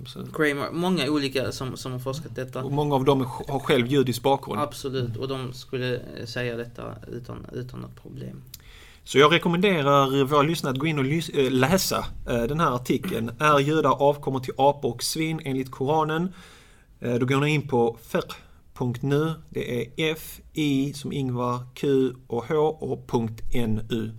Absolut. 0.00 0.34
Kramer, 0.34 0.70
många 0.72 1.10
olika 1.10 1.52
som, 1.52 1.76
som 1.76 1.92
har 1.92 1.98
forskat 1.98 2.34
detta. 2.34 2.64
Och 2.64 2.72
många 2.72 2.94
av 2.94 3.04
dem 3.04 3.26
har 3.48 3.58
själv 3.58 3.86
judisk 3.86 4.22
bakgrund. 4.22 4.60
Absolut, 4.60 5.16
och 5.16 5.28
de 5.28 5.52
skulle 5.52 6.00
säga 6.26 6.56
detta 6.56 6.82
utan, 7.12 7.46
utan 7.52 7.80
något 7.80 8.02
problem. 8.02 8.42
Så 9.04 9.18
jag 9.18 9.32
rekommenderar 9.32 10.24
våra 10.24 10.42
lyssnare 10.42 10.72
att 10.72 10.78
gå 10.78 10.86
in 10.86 10.98
och 10.98 11.04
äh, 11.38 11.50
läsa 11.50 12.04
äh, 12.28 12.42
den 12.42 12.60
här 12.60 12.74
artikeln. 12.74 13.30
Är 13.38 13.58
judar 13.58 13.90
avkommer 14.02 14.40
till 14.40 14.54
apor 14.56 14.94
och 14.94 15.02
svin 15.02 15.40
enligt 15.44 15.70
Koranen? 15.70 16.32
Då 17.20 17.26
går 17.26 17.40
ni 17.40 17.50
in 17.54 17.68
på 17.68 17.98
fer.nu. 18.02 19.32
Det 19.50 19.80
är 19.80 20.12
F, 20.12 20.40
I 20.52 20.92
som 20.92 21.12
Ingvar, 21.12 21.58
Q 21.74 22.10
och 22.26 22.44
H 22.48 22.54
och 22.56 23.10
.nu. 23.52 24.12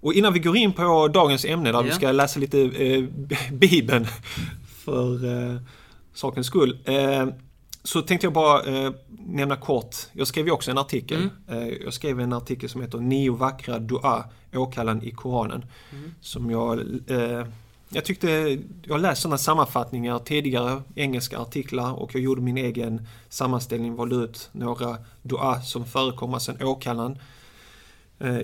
Och 0.00 0.14
innan 0.14 0.32
vi 0.32 0.38
går 0.38 0.56
in 0.56 0.72
på 0.72 1.08
dagens 1.08 1.44
ämne 1.44 1.72
där 1.72 1.82
vi 1.82 1.88
Ja. 1.88 1.94
ska 1.94 2.12
läsa 2.12 2.40
lite 2.40 2.60
eh, 2.60 3.04
Bibeln 3.52 4.06
för 4.84 5.24
eh, 5.24 5.56
sakens 6.14 6.46
skull. 6.46 6.78
Eh, 6.84 7.26
så 7.84 8.02
tänkte 8.02 8.26
jag 8.26 8.34
bara 8.34 8.62
eh, 8.62 8.92
nämna 9.26 9.56
kort, 9.56 9.96
jag 10.12 10.26
skrev 10.26 10.46
ju 10.46 10.52
också 10.52 10.70
en 10.70 10.78
artikel. 10.78 11.28
Mm. 11.48 11.62
Eh, 11.62 11.74
jag 11.84 11.94
skrev 11.94 12.20
en 12.20 12.32
artikel 12.32 12.68
som 12.68 12.80
heter 12.80 12.98
Nio 12.98 13.32
vackra 13.32 13.78
dua, 13.78 14.24
åkallan 14.54 15.02
i 15.02 15.10
Koranen. 15.10 15.64
Mm. 15.92 16.14
Som 16.20 16.50
jag, 16.50 16.80
eh, 17.06 17.46
jag 17.88 18.04
tyckte, 18.04 18.58
jag 18.82 18.94
har 18.94 18.98
läst 18.98 19.22
sådana 19.22 19.38
sammanfattningar 19.38 20.18
tidigare, 20.18 20.82
engelska 20.94 21.38
artiklar 21.38 21.92
och 21.92 22.14
jag 22.14 22.22
gjorde 22.22 22.40
min 22.40 22.56
egen 22.56 23.06
sammanställning, 23.28 23.94
valde 23.94 24.16
ut 24.16 24.48
några 24.52 24.96
dua 25.22 25.60
som 25.60 25.84
förekommer 25.84 26.38
sen 26.38 26.62
åkallan 26.62 27.18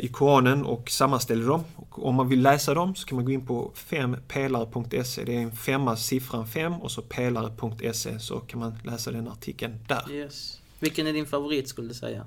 i 0.01 0.09
Koranen 0.09 0.65
och 0.65 0.91
sammanställde 0.91 1.47
dem. 1.47 1.65
Och 1.77 2.07
om 2.07 2.15
man 2.15 2.29
vill 2.29 2.43
läsa 2.43 2.75
dem 2.75 2.95
så 2.95 3.07
kan 3.07 3.17
man 3.17 3.25
gå 3.25 3.33
in 3.33 3.47
på 3.47 3.73
fempelare.se. 3.75 5.25
Det 5.25 5.35
är 5.35 5.41
en 5.41 5.57
femma, 5.57 5.97
siffran 5.97 6.47
5 6.47 6.73
och 6.73 6.91
så 6.91 7.03
pelare.se 7.03 8.19
så 8.19 8.41
kan 8.41 8.61
man 8.61 8.79
läsa 8.85 9.11
den 9.11 9.29
artikeln 9.29 9.79
där. 9.89 10.13
Yes. 10.13 10.61
Vilken 10.81 11.07
är 11.07 11.13
din 11.13 11.27
favorit 11.27 11.69
skulle 11.69 11.89
du 11.89 11.95
säga? 11.95 12.25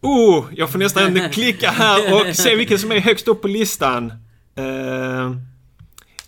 Oh, 0.00 0.44
jag 0.56 0.70
får 0.70 0.78
nästan 0.78 1.30
klicka 1.32 1.70
här 1.70 2.14
och 2.14 2.36
se 2.36 2.56
vilken 2.56 2.78
som 2.78 2.92
är 2.92 3.00
högst 3.00 3.28
upp 3.28 3.42
på 3.42 3.48
listan. 3.48 4.12
Eh, 4.54 5.30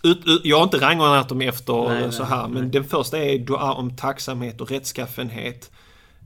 ut, 0.02 0.26
ut, 0.26 0.40
jag 0.44 0.56
har 0.56 0.64
inte 0.64 0.80
rangordnat 0.80 1.28
dem 1.28 1.40
efter 1.40 1.88
Nej, 1.88 2.00
nej, 2.00 2.12
så 2.12 2.24
här, 2.24 2.48
men 2.48 2.62
nej. 2.62 2.72
den 2.72 2.84
första 2.84 3.18
är 3.18 3.38
dua 3.38 3.72
om 3.72 3.96
tacksamhet 3.96 4.60
och 4.60 4.70
rättskaffenhet. 4.70 5.70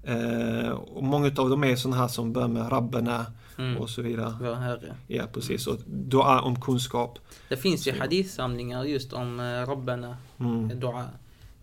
Eh, 0.05 0.71
och 0.71 1.03
många 1.03 1.27
av 1.27 1.51
dem 1.51 1.65
är 1.65 1.77
sådana 1.77 2.01
här 2.01 2.09
som 2.09 2.33
börjar 2.33 2.49
med 2.49 2.73
rabbena 2.73 3.27
Mm. 3.59 3.77
och 3.77 3.91
så 3.91 4.03
vidare. 4.03 4.35
Vår 4.41 4.55
Herre. 4.55 4.95
Ja, 5.07 5.27
precis. 5.33 5.67
Och 5.67 5.79
dua 5.87 6.41
om 6.41 6.61
kunskap. 6.61 7.19
Det 7.49 7.57
finns 7.57 7.87
ju 7.89 7.93
hadithsamlingar 7.99 8.85
just 8.85 9.13
om 9.13 9.41
eh, 9.41 9.45
Rabbana, 9.45 10.17
Mm. 10.39 10.81
dua. 10.81 11.05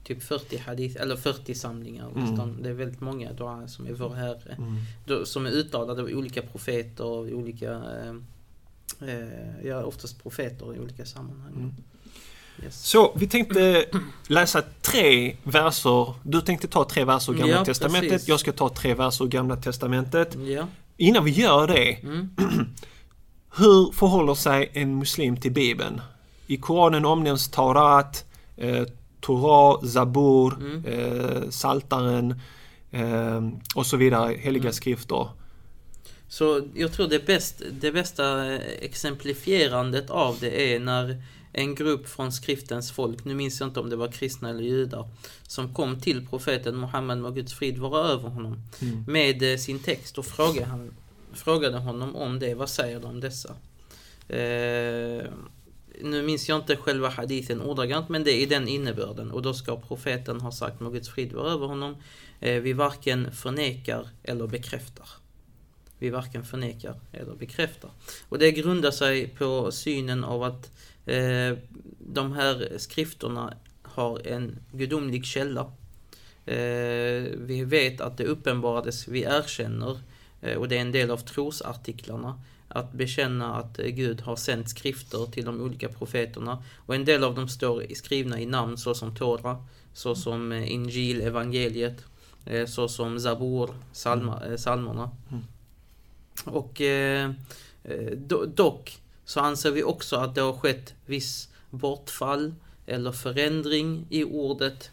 Typ 0.04 0.24
40 0.24 0.58
hadith, 0.58 1.02
eller 1.02 1.16
40 1.16 1.56
samlingar 1.56 2.10
Mm. 2.16 2.62
Det 2.64 2.70
är 2.70 2.74
väldigt 2.74 3.02
många 3.02 3.34
dua 3.34 3.68
som 3.68 3.88
är 3.88 3.94
vår 3.94 4.14
Herre. 4.14 4.58
Mm. 5.08 5.26
Som 5.26 5.46
är 5.46 5.50
uttalade 5.52 6.02
av 6.02 6.08
olika 6.08 6.42
profeter 6.42 7.06
och 7.06 7.20
olika, 7.26 7.72
eh, 7.72 8.16
eh, 9.10 9.66
ja 9.68 9.84
oftast 9.84 10.24
profeter 10.24 10.76
i 10.76 10.80
olika 10.80 11.06
sammanhang. 11.06 11.54
Mm. 11.56 11.74
Yes. 12.64 12.86
Så 12.90 13.14
vi 13.16 13.28
tänkte 13.28 13.86
läsa 14.28 14.64
tre 14.82 15.36
verser. 15.44 16.14
Du 16.24 16.42
tänkte 16.42 16.68
ta 16.68 16.84
tre 16.86 17.06
verser 17.06 17.34
ur 17.34 17.38
Gamla 17.38 17.56
Ja, 17.56 17.66
Testamentet. 17.66 18.12
precis. 18.12 18.28
Jag 18.28 18.40
ska 18.40 18.52
ta 18.52 18.70
tre 18.70 18.94
verser 18.94 19.26
ur 19.26 19.30
Gamla 19.30 19.56
Testamentet. 19.56 20.36
Ja. 20.36 20.68
Innan 21.04 21.24
vi 21.26 21.32
gör 21.32 21.68
det, 21.68 21.98
Mm. 22.04 22.30
hur 23.58 23.92
förhåller 23.92 24.34
sig 24.36 24.70
en 24.74 24.96
muslim 25.00 25.38
till 25.38 25.52
Bibeln? 25.52 26.02
I 26.48 26.58
Koranen 26.58 27.06
omnämns 27.06 27.50
Taurat, 27.52 28.26
eh, 28.58 28.84
Torah, 29.22 29.84
Zabur, 29.86 30.54
Mm. 30.54 30.86
eh, 30.86 31.50
Saltaren 31.50 32.40
eh, 32.92 33.42
och 33.76 33.86
så 33.86 33.98
vidare, 33.98 34.36
heliga 34.40 34.64
Mm. 34.64 34.74
skrifter. 34.74 35.28
Så 36.28 36.62
jag 36.76 36.92
tror 36.94 37.08
det, 37.08 37.26
bäst, 37.26 37.62
det 37.82 37.92
bästa 37.92 38.54
exemplifierandet 38.60 40.10
av 40.10 40.38
det 40.40 40.74
är 40.76 40.80
när 40.80 41.24
en 41.54 41.76
grupp 41.76 42.08
från 42.08 42.32
skriftens 42.32 42.92
folk, 42.92 43.26
nu 43.26 43.36
minns 43.36 43.60
jag 43.60 43.70
inte 43.70 43.80
om 43.80 43.90
det 43.90 43.96
var 43.96 44.12
kristna 44.12 44.50
eller 44.50 44.64
judar, 44.64 45.10
som 45.48 45.74
kom 45.74 46.02
till 46.02 46.28
profeten 46.28 46.76
Muhammed 46.80 47.18
må 47.18 47.30
Guds 47.32 47.54
frid 47.54 47.78
vara 47.78 48.08
över 48.08 48.30
honom 48.30 48.62
Mm. 48.82 49.04
med 49.08 49.54
eh, 49.54 49.58
sin 49.58 49.80
text 49.80 50.18
och 50.18 50.26
frågade, 50.26 50.66
han, 50.66 50.94
frågade 51.34 51.78
honom 51.78 52.16
om 52.16 52.40
det. 52.40 52.54
Vad 52.54 52.70
säger 52.70 53.00
du 53.00 53.06
om 53.08 53.20
dessa? 53.20 53.50
Eh, 54.28 55.24
nu 56.02 56.24
minns 56.24 56.50
jag 56.50 56.60
inte 56.60 56.76
själva 56.76 57.10
hadithen 57.10 57.62
ordagrant, 57.62 58.10
men 58.10 58.24
det 58.24 58.32
är 58.32 58.42
i 58.42 58.46
den 58.46 58.68
innebörden. 58.68 59.32
Och 59.32 59.42
då 59.42 59.54
ska 59.54 59.76
profeten 59.76 60.42
ha 60.42 60.52
sagt 60.52 60.80
må 60.80 60.90
Guds 60.90 61.10
frid 61.10 61.34
vara 61.34 61.52
över 61.52 61.68
honom. 61.68 61.96
Eh, 62.40 62.62
vi 62.62 62.74
varken 62.74 63.32
förnekar 63.32 64.08
eller 64.24 64.48
bekräftar. 64.48 65.08
Vi 66.00 66.10
varken 66.10 66.46
förnekar 66.46 66.96
eller 67.12 67.36
bekräftar. 67.36 67.92
Och 68.30 68.40
det 68.40 68.52
grundar 68.52 68.92
sig 68.92 69.28
på 69.28 69.72
synen 69.72 70.24
av 70.24 70.44
att 70.44 70.72
eh, 71.06 71.58
de 72.00 72.32
här 72.32 72.78
skrifterna 72.78 73.54
har 73.82 74.28
en 74.28 74.60
gudomlig 74.72 75.26
källa. 75.26 75.72
Eh, 76.46 77.24
vi 77.38 77.64
vet 77.66 78.02
att 78.02 78.18
det 78.18 78.26
uppenbarades, 78.26 79.08
vi 79.08 79.24
erkänner, 79.24 80.00
eh, 80.42 80.58
och 80.58 80.68
det 80.68 80.78
är 80.78 80.82
en 80.82 80.92
del 80.92 81.12
av 81.12 81.18
trosartiklarna, 81.18 82.42
att 82.68 82.94
bekänna 82.94 83.56
att 83.56 83.78
Gud 83.78 84.22
har 84.22 84.36
sänt 84.36 84.70
skrifter 84.70 85.26
till 85.32 85.46
de 85.46 85.62
olika 85.62 85.90
profeterna. 85.90 86.64
Och 86.76 86.96
en 86.96 87.06
del 87.06 87.24
av 87.24 87.36
dem 87.36 87.48
står 87.48 87.86
skrivna 87.96 88.40
i 88.40 88.46
namn 88.46 88.78
såsom 88.78 89.16
Tora, 89.16 89.66
såsom 89.94 90.52
Injil, 90.52 91.22
evangeliet, 91.22 92.06
såsom 92.68 93.20
Zabur, 93.20 93.70
psalma, 93.94 94.46
eh, 94.46 94.56
psalmerna. 94.56 95.10
Mm. 95.32 95.44
Och 96.46 96.82
do, 98.18 98.46
dock 98.46 99.03
så 99.26 99.40
anser 99.40 99.72
vi 99.72 99.84
också 99.84 100.16
att 100.16 100.36
det 100.36 100.42
har 100.42 100.54
skett 100.54 100.94
viss 101.06 101.50
bortfall 101.70 102.54
eller 102.86 103.12
förändring 103.12 104.06
i 104.10 104.24
ordet. 104.24 104.90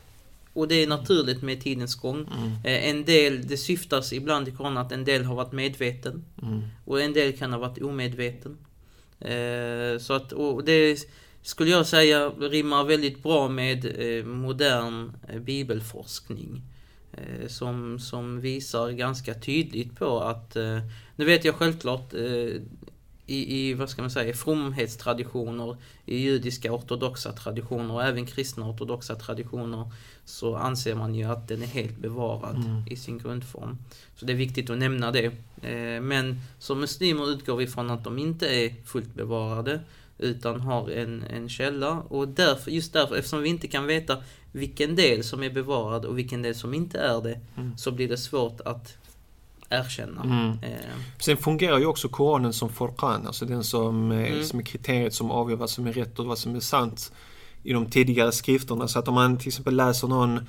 Och 0.53 0.69
det 0.69 0.75
är 0.75 0.87
naturligt 0.87 1.43
med 1.43 1.61
tidens 1.61 1.95
gång. 1.95 2.17
Mm. 2.39 2.51
Eh, 2.65 2.89
En 2.91 3.05
del, 3.05 3.47
det 3.47 3.57
syftas 3.57 4.13
ibland 4.13 4.49
i 4.49 4.51
Koranen 4.51 4.79
att 4.79 4.93
en 4.93 5.05
del 5.05 5.25
har 5.25 5.35
varit 5.35 5.53
medveten 5.53 6.25
Mm. 6.43 6.63
och 6.85 7.01
en 7.01 7.13
del 7.13 7.33
kan 7.39 7.53
ha 7.53 7.59
varit 7.59 7.83
omedveten. 7.83 8.59
Eh, 9.21 9.99
Så 10.01 10.13
att, 10.13 10.33
och 10.33 10.65
det 10.65 10.99
skulle 11.43 11.71
jag 11.71 11.87
säga 11.87 12.29
rimmar 12.29 12.85
väldigt 12.85 13.23
bra 13.23 13.49
med 13.49 13.85
eh, 14.19 14.25
modern 14.25 15.13
bibelforskning. 15.45 16.63
Som, 17.49 17.99
som 17.99 18.41
visar 18.41 18.91
ganska 18.91 19.35
tydligt 19.35 19.97
på 19.99 20.21
att, 20.21 20.55
nu 21.17 21.25
vet 21.25 21.45
jag 21.45 21.55
självklart 21.55 22.15
i, 23.31 23.69
i, 23.69 23.75
vad 23.75 23.89
ska 23.91 24.03
man 24.03 24.11
säga, 24.11 24.35
fromhetstraditioner, 24.35 25.77
i 26.07 26.17
judiska 26.19 26.73
ortodoxa 26.73 27.33
traditioner 27.33 27.95
och 27.95 28.05
även 28.05 28.27
kristna 28.27 28.69
ortodoxa 28.71 29.15
traditioner 29.15 29.91
så 30.25 30.57
anser 30.57 30.95
man 30.95 31.15
ju 31.15 31.25
att 31.25 31.49
den 31.49 31.63
är 31.63 31.67
helt 31.67 31.99
bevarad 31.99 32.57
Mm. 32.57 32.83
i 32.91 32.97
sin 32.97 33.19
grundform. 33.19 33.79
Så 34.17 34.25
det 34.27 34.33
är 34.33 34.37
viktigt 34.37 34.71
att 34.71 34.79
nämna 34.79 35.11
det. 35.11 35.25
Eh, 35.63 36.01
Men 36.03 36.41
som 36.59 36.81
muslimer 36.81 37.31
utgår 37.31 37.57
vi 37.57 37.67
från 37.67 37.91
att 37.91 38.05
de 38.05 38.19
inte 38.19 38.47
är 38.49 38.75
fullt 38.85 39.15
bevarade 39.15 39.81
utan 40.19 40.61
har 40.61 40.91
en, 40.91 41.23
en 41.31 41.49
källa 41.49 41.91
och 42.01 42.29
därför, 42.29 42.71
just 42.71 42.93
därför, 42.93 43.17
eftersom 43.17 43.43
vi 43.43 43.49
inte 43.49 43.69
kan 43.69 43.87
veta 43.87 44.17
vilken 44.53 44.97
del 44.97 45.25
som 45.25 45.43
är 45.43 45.51
bevarad 45.51 46.05
och 46.05 46.19
vilken 46.19 46.43
del 46.43 46.55
som 46.55 46.75
inte 46.75 46.99
är 46.99 47.21
det 47.23 47.41
Mm. 47.57 47.77
så 47.79 47.91
blir 47.91 48.09
det 48.09 48.17
svårt 48.17 48.61
att 48.61 48.97
erkänna. 49.71 50.23
Mm. 50.23 50.49
Eh, 50.63 50.79
Sen 51.19 51.37
fungerar 51.37 51.79
ju 51.79 51.87
också 51.87 52.09
Koranen 52.09 52.53
som 52.53 52.69
Forqan, 52.69 53.27
alltså 53.27 53.45
den 53.47 53.65
som, 53.65 54.11
är- 54.13 54.27
Mm. 54.27 54.45
som 54.45 54.59
är 54.59 54.63
kriteriet 54.65 55.15
som 55.15 55.31
avgör 55.31 55.57
vad 55.57 55.71
som 55.71 55.87
är 55.87 55.93
rätt 55.93 56.19
och 56.19 56.27
vad 56.27 56.39
som 56.39 56.55
är 56.57 56.61
sant 56.61 57.13
i 57.63 57.73
de 57.73 57.87
tidigare 57.87 58.33
skrifterna. 58.33 58.89
Så 58.89 58.99
att 58.99 59.09
om 59.09 59.15
man 59.15 59.39
till 59.39 59.49
exempel 59.49 59.77
läser 59.77 60.09
någon, 60.09 60.41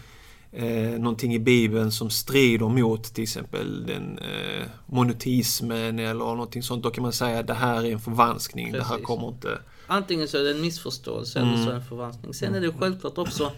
eh, 0.51 0.99
någonting 0.99 1.33
i 1.33 1.39
Bibeln 1.39 1.91
som 1.91 2.09
strider 2.09 2.69
mot 2.69 3.03
till 3.03 3.23
exempel 3.23 3.85
den 3.85 4.17
eh, 4.19 4.65
monoteismen 4.85 5.99
eller 5.99 6.13
någonting 6.25 6.63
sånt, 6.63 6.83
då 6.83 6.89
kan 6.89 7.01
man 7.01 7.13
säga 7.13 7.39
att 7.39 7.47
det 7.47 7.53
här 7.53 7.83
är 7.85 7.91
en 7.91 7.99
förvanskning, 7.99 8.71
det 8.71 8.83
här 8.83 8.89
Precis. 8.89 9.05
kommer 9.05 9.27
inte... 9.27 9.59
Antingen 9.87 10.27
så 10.27 10.37
är 10.37 10.43
det 10.43 10.51
en 10.51 10.61
missförståelse 10.61 11.39
Mm. 11.39 11.53
eller 11.53 11.63
så 11.63 11.69
är 11.69 11.73
det 11.73 11.79
en 11.79 11.85
förvanskning. 11.85 12.33
Sen 12.33 12.55
är 12.55 12.61
det 12.61 12.71
självklart 12.79 13.17
också, 13.17 13.51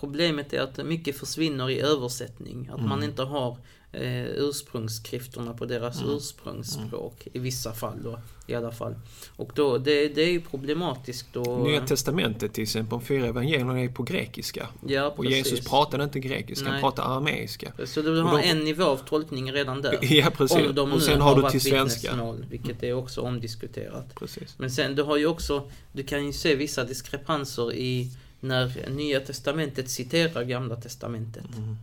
problemet 0.00 0.52
är 0.52 0.60
att 0.60 0.86
mycket 0.86 1.18
försvinner 1.18 1.70
i 1.70 1.80
översättning. 1.80 2.70
Att 2.72 2.80
man 2.80 2.92
Mm. 2.98 3.04
inte 3.10 3.22
har 3.22 3.58
eh, 3.96 4.24
ursprungsskrifterna 4.26 5.52
på 5.54 5.64
deras 5.66 6.02
Mm. 6.02 6.16
ursprungsspråk 6.16 7.28
i 7.32 7.38
vissa 7.38 7.72
fall 7.72 8.02
då 8.04 8.18
i 8.46 8.54
alla 8.54 8.72
fall. 8.72 8.94
Och 9.36 9.50
då, 9.54 9.78
det, 9.78 10.08
det 10.08 10.22
är 10.22 10.30
ju 10.30 10.40
problematiskt 10.40 11.26
då. 11.32 11.56
Nya 11.58 11.80
testamentet 11.86 12.52
till 12.52 12.62
exempel, 12.62 12.90
de 12.98 13.04
fyra 13.06 13.26
evangelierna 13.26 13.80
är 13.80 13.88
på 13.88 14.02
grekiska. 14.02 14.66
ja, 14.86 15.14
Och. 15.16 15.24
Jesus 15.26 15.68
pratade 15.68 16.04
inte 16.04 16.20
grekiska, 16.20 16.64
han 16.64 16.72
Nej. 16.74 16.80
pratade 16.82 17.08
arameiska. 17.08 17.72
Så 17.84 18.02
du 18.02 18.20
har 18.20 18.38
de- 18.42 18.48
en 18.48 18.64
nivå 18.64 18.84
av 18.84 18.96
tolkning 18.96 19.52
redan 19.52 19.82
där. 19.82 19.98
Ja, 20.02 20.30
precis. 20.36 20.56
Om 20.68 20.74
de 20.74 20.92
Och 20.92 21.02
sen 21.02 21.20
har 21.20 21.34
du 21.36 21.42
varit 21.42 21.52
till 21.52 21.60
svenska. 21.60 22.00
vittnesmål, 22.10 22.44
vilket 22.50 22.82
är 22.82 22.92
också 22.92 23.20
omdiskuterat. 23.20 24.14
Precis. 24.14 24.54
Men 24.58 24.70
sen, 24.70 24.94
du 24.94 25.02
har 25.02 25.16
ju 25.16 25.26
också, 25.26 25.70
du 25.92 26.02
kan 26.02 26.26
ju 26.26 26.32
se 26.32 26.54
vissa 26.54 26.84
diskrepanser 26.84 27.72
i 27.74 28.10
när 28.40 28.90
Nya 28.90 29.20
Testamentet 29.20 29.90
citerar 29.90 30.42
Gamla 30.44 30.76
Testamentet. 30.76 31.56
Mm. 31.56 31.76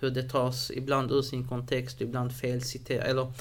Hur 0.00 0.10
det 0.10 0.22
tas 0.22 0.70
ibland 0.70 1.12
ur 1.12 1.22
sin 1.22 1.48
kontext, 1.48 2.00
ibland 2.00 2.32
fel 2.36 2.62
citerat. 2.62 3.06
Eller, 3.06 3.32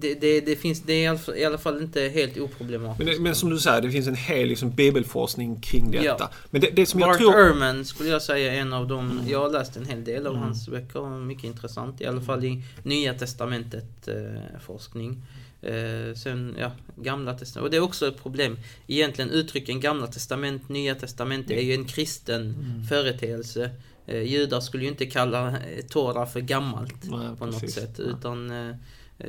det, 0.00 0.14
det, 0.14 0.40
det 0.40 0.56
finns, 0.56 0.82
det 0.82 0.92
är 1.04 1.36
i 1.36 1.44
alla, 1.44 1.58
fall, 1.58 1.82
inte 1.82 2.00
helt 2.00 2.38
oproblematiskt. 2.38 3.06
Men, 3.14 3.22
men 3.22 3.34
som 3.34 3.50
du 3.50 3.58
säger, 3.58 3.82
det 3.82 3.90
finns 3.90 4.06
en 4.08 4.14
hel 4.14 4.48
liksom, 4.48 4.70
bibelforskning 4.70 5.60
kring 5.60 5.90
detta. 5.90 6.16
Ja. 6.18 6.30
Men 6.50 6.60
det, 6.60 6.70
det 6.70 6.86
som 6.86 7.00
jag 7.00 7.06
Mark 7.06 7.18
tror... 7.18 7.34
Ehrman 7.40 7.84
skulle 7.84 8.08
jag 8.08 8.22
säga 8.22 8.54
är 8.54 8.60
en 8.60 8.72
av 8.72 8.88
dem. 8.88 9.10
Mm. 9.10 9.28
Jag 9.28 9.40
har 9.40 9.50
läst 9.50 9.76
en 9.76 9.86
hel 9.86 10.04
del 10.04 10.26
av 10.26 10.32
Mm. 10.32 10.44
hans 10.44 10.68
böcker. 10.68 11.20
Mycket 11.20 11.44
intressant. 11.44 12.00
I 12.00 12.06
alla 12.06 12.20
fall 12.20 12.44
i 12.44 12.62
Nya 12.82 13.14
Testamentet 13.14 14.08
eh, 14.08 14.60
forskning. 14.66 15.22
Eh, 15.62 16.14
sen, 16.16 16.56
ja, 16.58 16.70
Gamla 16.96 17.34
Testamentet. 17.34 17.62
Och 17.64 17.70
det 17.70 17.76
är 17.76 17.80
också 17.80 18.08
ett 18.08 18.22
problem. 18.22 18.58
Egentligen 18.86 19.30
uttrycken 19.30 19.80
Gamla 19.80 20.06
Testament, 20.06 20.68
Nya 20.68 20.94
Testamentet 20.94 21.50
är 21.50 21.62
ju 21.62 21.74
en 21.74 21.84
kristen 21.84 22.42
Mm. 22.42 22.84
företeelse. 22.84 23.70
Eh, 24.06 24.22
judar 24.22 24.60
skulle 24.60 24.82
ju 24.84 24.88
inte 24.90 25.06
kalla 25.06 25.48
eh, 25.48 25.84
Tora 25.88 26.26
för 26.26 26.40
gammalt 26.40 26.94
Nej, 27.02 27.36
på 27.38 27.46
något 27.46 27.60
precis. 27.60 27.74
sätt. 27.74 27.94
Ja. 27.98 28.04
Utan, 28.04 28.50
eh, 28.50 28.68
eh, 29.18 29.26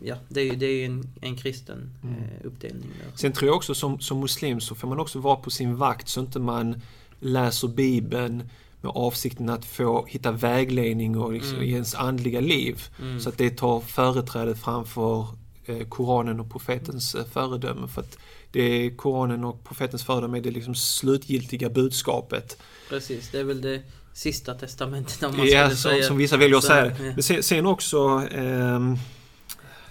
ja, 0.00 0.16
det 0.28 0.40
är 0.40 0.44
ju 0.44 0.56
det 0.56 0.66
är 0.66 0.74
ju 0.78 0.84
en, 0.84 1.12
en 1.20 1.36
kristen 1.36 1.90
Mm. 2.02 2.14
eh, 2.14 2.46
uppdelning 2.46 2.90
där. 3.04 3.16
Sen 3.16 3.32
tror 3.32 3.48
jag 3.48 3.56
också 3.56 3.74
som, 3.74 4.00
som 4.00 4.20
muslim 4.20 4.60
så 4.60 4.74
får 4.74 4.88
man 4.88 5.00
också 5.00 5.18
vara 5.18 5.36
på 5.36 5.50
sin 5.50 5.76
vakt 5.76 6.08
så 6.08 6.20
inte 6.20 6.38
man 6.38 6.82
läser 7.20 7.68
Bibeln 7.68 8.48
med 8.82 8.92
avsikten 8.94 9.48
att 9.48 9.64
få 9.64 10.06
hitta 10.06 10.32
vägledning 10.32 11.18
och 11.18 11.32
liksom 11.32 11.54
Mm. 11.54 11.68
i 11.68 11.72
ens 11.72 11.94
andliga 11.94 12.40
liv. 12.40 12.82
Mm. 13.00 13.20
Så 13.20 13.28
att 13.28 13.38
det 13.38 13.50
tar 13.50 13.80
företräde 13.80 14.54
framför 14.56 15.26
eh, 15.64 15.86
Koranen 15.88 16.40
och 16.40 16.50
profetens 16.50 17.14
eh, 17.14 17.24
föredöme. 17.24 17.88
För 17.88 18.00
att 18.00 18.18
det 18.52 18.60
är 18.60 18.96
Koranen 18.96 19.44
och 19.44 19.64
profetens 19.64 20.04
föredöme 20.04 20.38
är 20.38 20.42
det 20.42 20.50
liksom 20.50 20.74
slutgiltiga 20.74 21.70
budskapet. 21.70 22.58
Precis, 22.88 23.30
det 23.30 23.38
är 23.38 23.44
väl 23.44 23.60
det 23.60 23.82
sista 24.12 24.54
testamentet 24.54 25.22
om 25.22 25.36
man 25.36 25.46
Ja, 25.46 25.68
som, 25.68 25.76
säga. 25.76 26.04
som 26.04 26.16
vissa 26.16 26.36
väljer 26.36 26.56
att 26.58 26.64
Så, 26.64 26.68
säga. 26.68 26.94
Men 26.98 27.22
sen, 27.22 27.42
sen 27.42 27.66
också 27.66 27.98
ehm, 28.32 28.96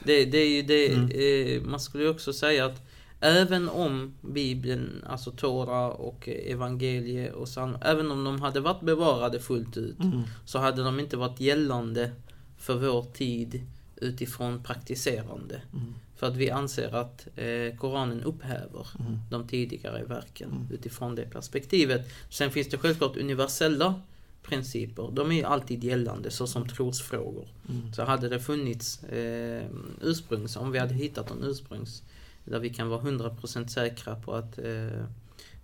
Det, 0.03 0.25
det 0.25 0.37
är 0.37 0.49
ju 0.49 0.61
det, 0.61 0.93
Mm. 0.93 1.11
eh, 1.55 1.61
man 1.69 1.79
skulle 1.79 2.03
ju 2.03 2.09
också 2.09 2.33
säga 2.33 2.65
att 2.65 2.81
även 3.21 3.69
om 3.69 4.13
Bibeln, 4.21 5.05
alltså 5.09 5.31
Tora 5.31 5.91
och 5.91 6.29
evangelie 6.29 7.31
och 7.31 7.45
psalm, 7.45 7.77
även 7.81 8.11
om 8.11 8.23
de 8.23 8.41
hade 8.41 8.59
varit 8.59 8.81
bevarade 8.81 9.39
fullt 9.39 9.77
ut 9.77 9.99
mm, 9.99 10.21
så 10.45 10.59
hade 10.59 10.83
de 10.83 10.99
inte 10.99 11.17
varit 11.17 11.39
gällande 11.39 12.11
för 12.57 12.75
vår 12.75 13.05
tid 13.13 13.61
utifrån 13.95 14.63
praktiserande. 14.63 15.61
mm, 15.73 15.93
För 16.19 16.27
att 16.27 16.35
vi 16.35 16.49
anser 16.49 16.95
att 16.95 17.27
eh, 17.35 17.77
Koranen 17.77 18.23
upphäver 18.23 18.87
mm, 18.99 19.17
de 19.31 19.47
tidigare 19.47 20.03
verken 20.03 20.49
Mm. 20.51 20.67
utifrån 20.71 21.15
det 21.15 21.25
perspektivet. 21.29 22.01
Sen 22.29 22.51
finns 22.51 22.69
det 22.69 22.77
självklart 22.77 23.17
universella 23.17 24.01
principer. 24.43 25.09
De 25.13 25.31
är 25.31 25.35
ju 25.35 25.43
alltid 25.43 25.83
gällande 25.83 26.31
såsom 26.31 26.67
trosfrågor. 26.69 27.47
mm. 27.69 27.93
Så 27.93 28.03
hade 28.03 28.29
det 28.29 28.39
funnits 28.39 29.03
eh, 29.03 29.63
ursprungs, 30.01 30.55
om 30.57 30.71
vi 30.71 30.79
hade 30.79 30.93
hittat 30.93 31.31
en 31.31 31.43
ursprungs 31.43 32.03
där 32.45 32.59
vi 32.59 32.69
kan 32.69 32.89
vara 32.89 33.01
100% 33.01 33.67
säkra 33.67 34.15
på 34.15 34.33
att 34.35 34.57
eh, 34.59 35.03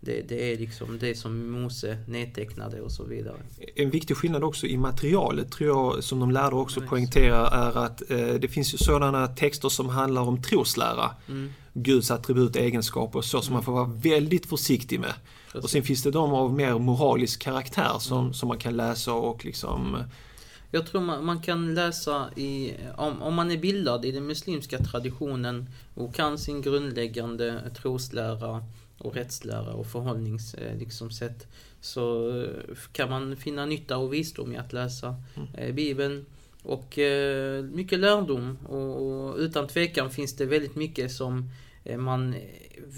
det, 0.06 0.30
det 0.30 0.54
är 0.54 0.58
liksom 0.58 1.00
det 1.00 1.16
som 1.16 1.52
Mose 1.52 1.98
nedtecknade 2.08 2.82
och 2.82 2.92
så 2.92 3.04
vidare. 3.04 3.36
En 3.76 3.90
viktig 3.90 4.18
skillnad 4.18 4.44
också 4.44 4.68
i 4.68 4.78
materialet 4.78 5.52
tror 5.52 5.70
jag 5.70 6.04
som 6.04 6.20
de 6.20 6.32
lärde 6.32 6.56
också 6.56 6.80
Nice. 6.80 6.90
poängtera 6.90 7.48
är 7.48 7.78
att 7.78 8.12
eh, 8.12 8.18
det 8.28 8.48
finns 8.48 8.74
ju 8.74 8.78
sådana 8.78 9.28
texter 9.28 9.70
som 9.70 9.90
handlar 9.90 10.22
om 10.22 10.42
troslära. 10.42 11.12
Mm, 11.28 11.54
Guds 11.74 12.12
attribut, 12.12 12.56
egenskaper 12.56 13.20
och 13.20 13.26
så 13.26 13.42
som 13.42 13.54
man 13.54 13.64
får 13.64 13.72
vara 13.72 13.92
väldigt 14.04 14.46
försiktig 14.46 15.00
med. 15.00 15.14
Och 15.48 15.52
precis. 15.54 15.72
sen 15.72 15.84
finns 15.84 16.04
det 16.04 16.12
de 16.12 16.34
av 16.34 16.54
mer 16.54 16.80
moralisk 16.80 17.42
karaktär 17.42 17.92
som, 18.00 18.20
Mm. 18.20 18.34
som 18.34 18.48
man 18.48 18.58
kan 18.58 18.78
läsa 18.78 19.14
och 19.14 19.46
liksom... 19.46 19.98
Jag 20.72 20.88
tror 20.88 21.02
man, 21.02 21.26
man 21.26 21.42
kan 21.42 21.74
läsa 21.76 22.30
i, 22.36 22.74
om, 22.98 23.22
om 23.22 23.34
man 23.34 23.52
är 23.52 23.58
bildad 23.58 24.06
i 24.06 24.12
den 24.12 24.28
muslimska 24.28 24.78
traditionen 24.80 25.70
och 25.96 26.16
kan 26.16 26.38
sin 26.38 26.62
grundläggande 26.62 27.72
troslära 27.82 28.64
och 28.98 29.16
rättslära 29.16 29.74
och 29.74 29.88
förhållnings 29.88 30.54
eh, 30.54 30.78
liksom, 30.78 31.12
sätt 31.12 31.48
så 31.82 32.30
eh, 32.44 32.76
kan 32.92 33.10
man 33.10 33.36
finna 33.36 33.66
nytta 33.66 33.98
och 33.98 34.14
visdom 34.14 34.54
i 34.54 34.58
att 34.58 34.74
läsa 34.74 35.16
Mm. 35.36 35.50
eh, 35.56 35.74
Bibeln 35.76 36.26
och 36.64 37.00
mycket 37.72 38.00
lärdom 38.00 38.58
och, 38.66 39.02
och 39.30 39.38
utan 39.38 39.68
tvekan 39.68 40.10
finns 40.12 40.36
det 40.36 40.46
väldigt 40.46 40.76
mycket 40.76 41.12
som 41.12 41.50
man 41.98 42.36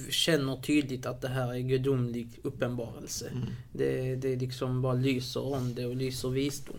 känner 0.10 0.56
tydligt 0.62 1.06
att 1.06 1.22
det 1.22 1.28
här 1.28 1.54
är 1.54 1.60
gudomlig 1.60 2.28
uppenbarelse. 2.44 3.28
Mm, 3.32 3.48
Det, 3.74 4.16
det 4.16 4.36
liksom 4.36 4.82
bara 4.82 4.94
lyser 4.94 5.44
om 5.54 5.76
det 5.76 5.86
och 5.86 5.96
lyser 5.96 6.30
visdom. 6.30 6.76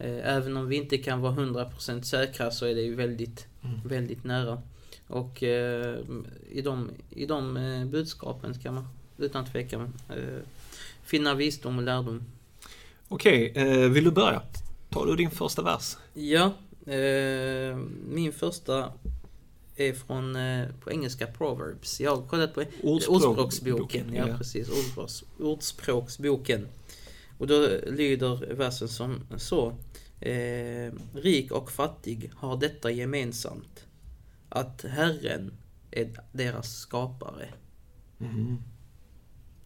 mm, 0.00 0.20
Även 0.24 0.56
om 0.56 0.68
vi 0.68 0.76
inte 0.76 0.98
kan 0.98 1.20
vara 1.20 1.32
100% 1.34 2.02
säkra 2.02 2.50
så 2.50 2.66
är 2.66 2.74
det 2.74 2.82
ju 2.82 2.94
väldigt, 2.94 3.46
mm. 3.64 3.80
väldigt 3.88 4.24
nära. 4.24 4.62
Och 5.06 5.42
eh, 5.42 5.98
i 6.50 6.62
de, 6.62 6.90
i 7.10 7.26
de 7.26 7.56
eh, 7.56 7.84
budskapen 7.84 8.54
ska 8.54 8.72
man 8.72 8.88
utan 9.18 9.46
tvekan 9.46 9.92
eh, 10.08 10.42
finna 11.02 11.34
visdom 11.34 11.78
och 11.78 11.84
lärdom. 11.84 12.22
Okej, 13.08 13.52
eh, 13.54 13.90
vill 13.90 14.04
du 14.04 14.10
börja? 14.10 14.42
Tar 14.90 15.06
du 15.06 15.16
din 15.16 15.30
första 15.30 15.62
vers? 15.62 15.96
Ja, 16.14 16.52
eh, 16.92 17.76
min 18.08 18.32
första 18.32 18.92
är 19.76 19.92
från, 19.92 20.38
på 20.80 20.92
engelska, 20.92 21.26
Proverbs. 21.26 22.00
Jag 22.00 22.16
har 22.16 22.22
kollat 22.28 22.54
på 22.54 22.64
Ordspråksboken. 22.82 24.14
Ja, 24.14 24.28
ja. 24.28 24.36
precis. 24.36 24.68
Ordspråks, 24.68 25.24
ordspråksboken. 25.38 26.66
Och 27.38 27.46
då 27.46 27.68
lyder 27.86 28.54
versen 28.54 28.88
som 28.88 29.20
så. 29.36 29.76
Rik 31.14 31.52
och 31.52 31.70
fattig 31.70 32.30
har 32.34 32.56
detta 32.56 32.90
gemensamt. 32.90 33.84
Att 34.54 34.84
Herren 34.90 35.52
är 35.90 36.10
deras 36.32 36.76
skapare. 36.78 37.48
Mm. 38.20 38.58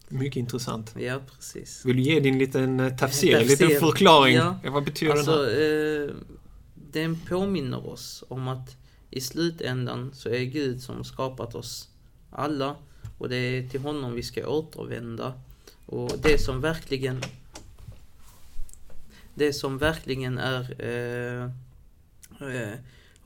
Mycket 0.07 0.35
intressant. 0.35 0.95
Ja, 0.99 1.19
precis. 1.35 1.85
Vill 1.85 1.95
du 1.95 2.01
ge 2.01 2.19
din 2.19 2.39
liten 2.39 2.79
eh, 2.79 2.97
tafsir, 2.97 3.33
Tafsir. 3.33 3.47
liten 3.67 3.79
förklaring? 3.79 4.35
Ja. 4.35 4.59
Vad 4.63 4.83
betyder 4.83 5.13
den 5.13 5.17
Alltså, 5.19 5.43
här? 5.43 6.03
eh, 6.09 6.15
den 6.91 7.19
påminner 7.27 7.87
oss 7.87 8.23
om 8.27 8.47
att 8.47 8.77
i 9.09 9.21
slutändan 9.21 10.11
så 10.13 10.29
är 10.29 10.43
Gud 10.43 10.81
som 10.81 11.03
skapat 11.03 11.55
oss 11.55 11.89
alla 12.31 12.75
och 13.17 13.29
det 13.29 13.35
är 13.35 13.69
till 13.69 13.81
honom 13.81 14.13
vi 14.13 14.23
ska 14.23 14.47
återvända. 14.47 15.33
Och 15.85 16.11
det 16.21 16.41
som 16.41 16.61
verkligen 16.61 17.21
det 19.35 19.53
som 19.53 19.77
verkligen 19.77 20.37
är 20.37 20.81
eh, 20.81 21.43
eh, 22.49 22.73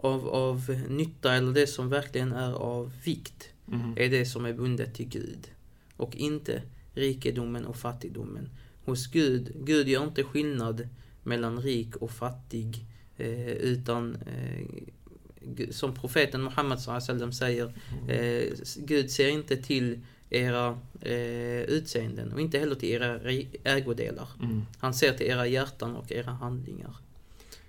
av, 0.03 0.27
av 0.27 0.69
nytta 0.89 1.33
eller 1.33 1.53
det 1.53 1.67
som 1.67 1.89
verkligen 1.89 2.31
är 2.31 2.53
av 2.53 2.91
vikt 3.03 3.53
Mm. 3.71 3.93
är 3.97 4.09
det 4.09 4.25
som 4.25 4.45
är 4.45 4.53
bundet 4.53 4.93
till 4.93 5.07
Gud 5.07 5.51
och 5.97 6.15
inte 6.15 6.61
rikedomen 6.93 7.65
och 7.65 7.75
fattigdomen. 7.75 8.49
Hos 8.85 9.07
Gud, 9.07 9.51
Gud 9.55 9.87
gör 9.87 10.03
inte 10.03 10.23
skillnad 10.23 10.87
mellan 11.23 11.61
rik 11.61 11.95
och 11.95 12.11
fattig 12.11 12.85
eh, 13.17 13.47
utan 13.47 14.15
eh, 14.15 14.67
som 15.71 15.95
profeten 15.95 16.43
Muhammed 16.43 16.79
säger 17.33 17.73
eh, 18.07 18.53
Gud 18.77 19.11
ser 19.11 19.27
inte 19.27 19.57
till 19.57 19.99
era 20.29 20.79
eh, 21.01 21.61
utseenden 21.61 22.33
och 22.33 22.41
inte 22.41 22.59
heller 22.59 22.75
till 22.75 22.89
era 22.89 23.19
ägodelar. 23.63 24.27
Mm. 24.41 24.61
Han 24.79 24.93
ser 24.93 25.13
till 25.13 25.27
era 25.27 25.47
hjärtan 25.47 25.95
och 25.95 26.11
era 26.11 26.31
handlingar. 26.31 26.95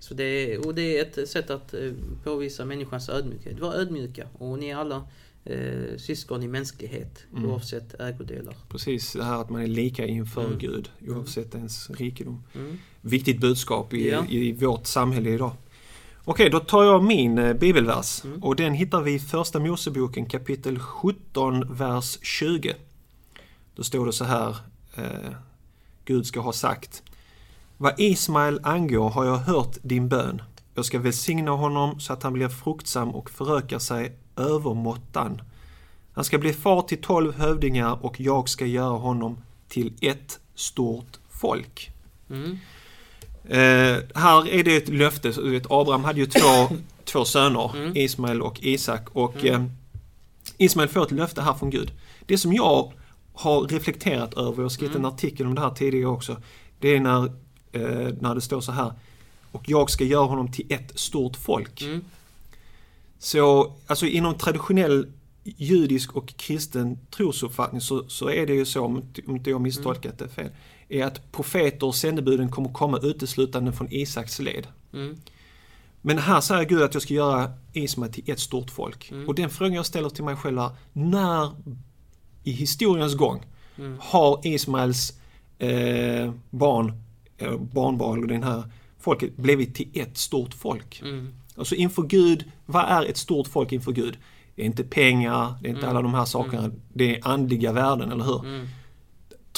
Så 0.07 0.13
det 0.13 0.23
är, 0.53 0.67
och 0.67 0.75
det 0.75 0.97
är 0.97 1.01
ett 1.21 1.29
sätt 1.29 1.49
att 1.49 1.73
eh, 1.73 1.91
påvisa 2.23 2.65
människans 2.65 3.09
ödmjukhet. 3.09 3.59
Var 3.59 3.73
ödmjuka 3.73 4.27
och 4.37 4.59
ni 4.59 4.67
är 4.69 4.75
alla 4.75 5.07
eh, 5.45 5.97
syskon 5.97 6.43
i 6.43 6.47
mänsklighet 6.47 7.23
Mm. 7.31 7.49
oavsett 7.49 7.99
ägodelar. 7.99 8.55
Precis, 8.69 9.13
det 9.13 9.23
här 9.23 9.41
att 9.41 9.49
man 9.49 9.61
är 9.61 9.67
lika 9.67 10.05
inför 10.05 10.45
Mm. 10.45 10.57
Gud 10.59 10.89
oavsett 11.07 11.55
ens 11.55 11.89
rikedom. 11.89 12.43
Mm. 12.55 12.77
Viktigt 13.01 13.39
budskap 13.41 13.93
i, 13.93 14.09
Ja. 14.09 14.25
i 14.29 14.51
vårt 14.51 14.85
samhälle 14.87 15.29
idag. 15.29 15.51
Okej, 16.23 16.49
då 16.49 16.59
tar 16.59 16.83
jag 16.83 17.03
min 17.03 17.37
eh, 17.37 17.53
bibelvers 17.53 18.23
Mm. 18.25 18.43
och 18.43 18.55
den 18.55 18.73
hittar 18.73 19.01
vi 19.01 19.13
i 19.13 19.19
Första 19.19 19.59
Moseboken 19.59 20.25
kapitel 20.25 20.79
17, 20.79 21.73
vers 21.73 22.17
20. 22.21 22.73
Då 23.75 23.83
står 23.83 24.05
det 24.05 24.13
så 24.13 24.23
här, 24.25 24.55
eh, 24.95 25.31
Gud 26.05 26.25
ska 26.25 26.39
ha 26.39 26.53
sagt 26.53 27.03
Vad 27.77 27.99
Ismael 27.99 28.59
angår 28.63 29.09
har 29.09 29.25
jag 29.25 29.37
hört 29.37 29.77
din 29.81 30.09
bön. 30.09 30.41
Jag 30.75 30.85
ska 30.85 30.99
välsigna 30.99 31.51
honom 31.51 31.99
så 31.99 32.13
att 32.13 32.23
han 32.23 32.33
blir 32.33 32.47
fruktsam 32.49 33.09
och 33.15 33.29
förökar 33.29 33.79
sig 33.79 34.15
övermåttan. 34.35 35.41
Han 36.13 36.23
ska 36.23 36.37
bli 36.37 36.53
far 36.53 36.81
till 36.81 37.01
tolv 37.01 37.33
hövdingar 37.35 38.05
och 38.05 38.19
jag 38.19 38.49
ska 38.49 38.65
göra 38.65 38.97
honom 38.97 39.37
till 39.67 39.93
ett 40.01 40.39
stort 40.55 41.19
folk. 41.29 41.89
Mm. 42.29 42.51
Eh, 43.43 44.03
här 44.15 44.47
är 44.49 44.63
det 44.63 44.75
ett 44.75 44.89
löfte. 44.89 45.31
Du 45.31 45.49
vet, 45.49 45.71
Abraham 45.71 46.03
hade 46.03 46.19
ju 46.19 46.25
två, 46.25 46.75
två 47.05 47.25
söner, 47.25 47.75
Mm. 47.75 47.91
Ismael 47.97 48.41
och 48.41 48.59
Isak. 48.63 49.07
Och 49.11 49.45
Mm. 49.45 49.61
eh, 49.63 49.69
Ismael 50.57 50.89
får 50.89 51.03
ett 51.05 51.11
löfte 51.11 51.41
här 51.41 51.53
från 51.53 51.69
Gud. 51.69 51.91
Det 52.25 52.37
som 52.37 52.53
jag 52.53 52.93
har 53.33 53.61
reflekterat 53.61 54.33
över, 54.33 54.55
jag 54.57 54.63
har 54.63 54.69
skrivit 54.69 54.95
Mm. 54.95 55.05
en 55.05 55.11
artikel 55.13 55.47
om 55.47 55.55
det 55.55 55.61
här 55.61 55.69
tidigare 55.69 56.05
också. 56.09 56.41
Det 56.79 56.95
är 56.95 56.99
när, 56.99 57.31
när 58.19 58.35
det 58.35 58.41
står 58.41 58.61
så 58.61 58.71
här. 58.71 58.93
Och 59.51 59.69
jag 59.69 59.89
ska 59.89 60.03
göra 60.03 60.25
honom 60.25 60.51
till 60.51 60.65
ett 60.73 60.99
stort 60.99 61.35
folk. 61.37 61.81
Mm. 61.81 62.03
Så 63.19 63.73
alltså 63.87 64.05
inom 64.05 64.35
traditionell 64.37 65.07
judisk 65.43 66.15
och 66.15 66.27
kristen 66.37 66.97
trosuppfattning 67.11 67.81
så, 67.81 68.09
så 68.09 68.29
är 68.29 68.47
det 68.47 68.53
ju 68.53 68.65
så, 68.65 68.81
om 68.85 69.03
inte- 69.27 69.49
jag 69.49 69.61
misstolkat 69.61 70.17
det 70.19 70.27
fel, 70.29 70.49
är 70.89 71.03
att 71.05 71.31
profeter 71.31 71.87
och 71.87 71.95
sändebuden 71.95 72.49
kommer 72.51 72.69
komma 72.69 72.99
uteslutande 73.03 73.71
från 73.71 73.87
Isaks 73.93 74.39
led. 74.39 74.67
Mm. 74.93 75.15
Men 76.01 76.17
här 76.17 76.41
säger 76.41 76.63
Gud 76.63 76.81
att 76.81 76.93
jag 76.93 77.03
ska 77.03 77.13
göra 77.13 77.51
Ismael 77.73 78.13
till 78.13 78.31
ett 78.31 78.39
stort 78.39 78.71
folk. 78.71 79.11
Mm. 79.11 79.27
Och 79.27 79.35
den 79.35 79.49
frågan 79.49 79.73
jag 79.73 79.85
ställer 79.85 80.09
till 80.09 80.23
mig 80.23 80.35
själv 80.35 80.59
är, 80.59 80.69
när 80.93 81.51
i 82.43 82.51
historiens 82.51 83.15
gång 83.15 83.43
Mm. 83.77 83.97
har 84.01 84.41
Ismaels 84.47 85.13
eh, 85.59 86.31
barn, 86.49 86.87
eh, 86.89 86.93
barnbarn 87.73 88.21
och 88.21 88.27
den 88.27 88.43
här 88.43 88.63
folket 88.99 89.37
blivit 89.37 89.75
till 89.75 89.89
ett 89.93 90.17
stort 90.17 90.53
folk? 90.53 91.01
Mm. 91.01 91.33
Alltså 91.57 91.75
inför 91.75 92.03
Gud, 92.03 92.43
vad 92.65 92.85
är 92.85 93.05
ett 93.05 93.17
stort 93.17 93.47
folk 93.47 93.71
inför 93.71 93.91
Gud? 93.91 94.17
Det 94.55 94.61
är 94.61 94.65
inte 94.65 94.83
pengar, 94.83 95.53
det 95.61 95.67
är 95.67 95.69
inte 95.69 95.79
Mm. 95.81 95.89
alla 95.89 96.01
de 96.01 96.13
här 96.13 96.25
sakerna. 96.25 96.71
Det 96.93 97.15
är 97.17 97.27
andliga 97.27 97.71
värden, 97.71 98.11
eller 98.11 98.23
hur? 98.23 98.39
Mm. 98.45 98.67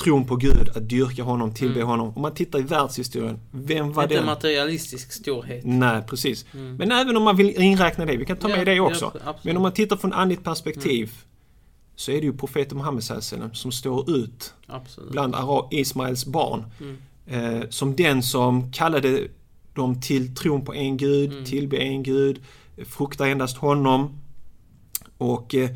Tron 0.03 0.25
på 0.27 0.35
Gud, 0.35 0.69
att 0.75 0.89
dyrka 0.89 1.23
honom, 1.23 1.53
tillbe 1.53 1.75
Mm. 1.75 1.87
honom. 1.87 2.13
Om 2.15 2.21
man 2.21 2.33
tittar 2.33 2.59
i 2.59 2.61
världshistorien, 2.61 3.39
vem 3.51 3.93
var 3.93 4.03
Inte 4.03 4.15
den? 4.15 4.25
materialistisk 4.25 5.11
storhet. 5.11 5.61
Nej, 5.65 6.01
precis. 6.07 6.45
Mm. 6.53 6.75
Men 6.75 6.91
även 6.91 7.17
om 7.17 7.23
man 7.23 7.35
vill 7.35 7.61
inräkna 7.61 8.05
det, 8.05 8.17
vi 8.17 8.25
kan 8.25 8.37
ta 8.37 8.47
med 8.47 8.59
Ja, 8.59 8.65
det 8.65 8.73
ja, 8.73 8.83
också. 8.83 9.05
absolut. 9.05 9.43
Men 9.43 9.57
om 9.57 9.63
man 9.63 9.71
tittar 9.71 9.95
från 9.97 10.13
andligt 10.13 10.43
perspektiv 10.43 11.11
så 11.95 12.11
är 12.11 12.15
det 12.21 12.25
ju 12.27 12.33
profeten 12.37 12.77
Muhammed 12.77 13.03
som 13.53 13.71
står 13.71 14.09
ut 14.11 14.53
Absolut. 14.67 15.11
bland 15.11 15.35
Ismaels 15.71 16.25
barn. 16.25 16.63
Eh, 17.27 17.59
som 17.69 17.95
den 17.95 18.23
som 18.23 18.71
kallade 18.71 19.27
dem 19.73 20.01
till 20.01 20.35
tron 20.35 20.65
på 20.65 20.73
en 20.73 20.97
Gud, 20.97 21.31
Mm. 21.31 21.45
tillbe 21.45 21.77
en 21.77 22.03
Gud, 22.03 22.39
frukta 22.85 23.27
endast 23.27 23.57
honom. 23.57 24.17
Och 25.17 25.55
eh, 25.55 25.69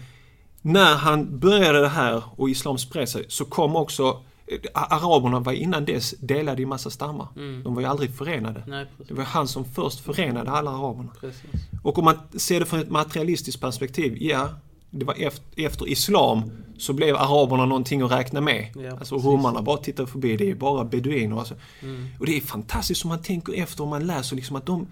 när 0.62 0.96
han 0.96 1.40
började 1.40 1.82
det 1.82 1.88
här 1.88 2.24
och 2.36 2.50
islam 2.50 2.78
spred 2.78 3.10
sig 3.10 3.26
så 3.28 3.46
kom 3.46 3.76
också 3.76 4.20
eh, 4.48 4.58
Araberna 4.74 5.40
var 5.40 5.54
innan 5.54 5.86
dess 5.86 6.12
delade 6.20 6.62
i 6.62 6.66
massa 6.66 6.90
stammar. 6.90 7.28
Mm. 7.36 7.64
De 7.64 7.76
var 7.76 7.82
ju 7.82 7.88
aldrig 7.88 8.16
förenade. 8.16 8.64
Nej, 8.68 8.86
Det 9.08 9.14
var 9.14 9.24
han 9.24 9.48
som 9.48 9.66
först 9.66 10.00
förenade 10.00 10.52
alla 10.52 10.72
araberna. 10.72 11.10
precis. 11.20 11.44
Och 11.84 11.98
om 11.98 12.06
man 12.06 12.16
ser 12.36 12.60
det 12.60 12.66
från 12.66 12.80
ett 12.80 12.90
materialistiskt 12.90 13.62
perspektiv, 13.62 14.18
ja, 14.22 14.50
det 14.92 15.06
var 15.06 15.14
efter, 15.14 15.44
efter 15.66 15.90
islam 15.90 16.52
så 16.78 16.94
blev 16.94 17.16
araberna 17.16 17.66
någonting 17.66 18.02
att 18.02 18.12
räkna 18.12 18.42
med. 18.42 18.68
Ja, 18.76 18.92
alltså 19.00 19.16
romarna 19.16 19.62
bara 19.62 19.78
tittar 19.78 20.06
förbi, 20.06 20.38
det 20.38 20.52
är 20.52 20.56
bara 20.56 20.84
beduiner. 20.86 21.40
Alltså. 21.40 21.54
Mm. 21.82 22.08
Och 22.20 22.26
det 22.26 22.38
är 22.38 22.42
fantastiskt 22.42 23.04
om 23.06 23.10
man 23.10 23.22
tänker 23.22 23.54
efter 23.54 23.82
och 23.84 23.90
man 23.90 24.08
läser 24.08 24.36
liksom 24.36 24.56
att 24.56 24.66
de, 24.66 24.88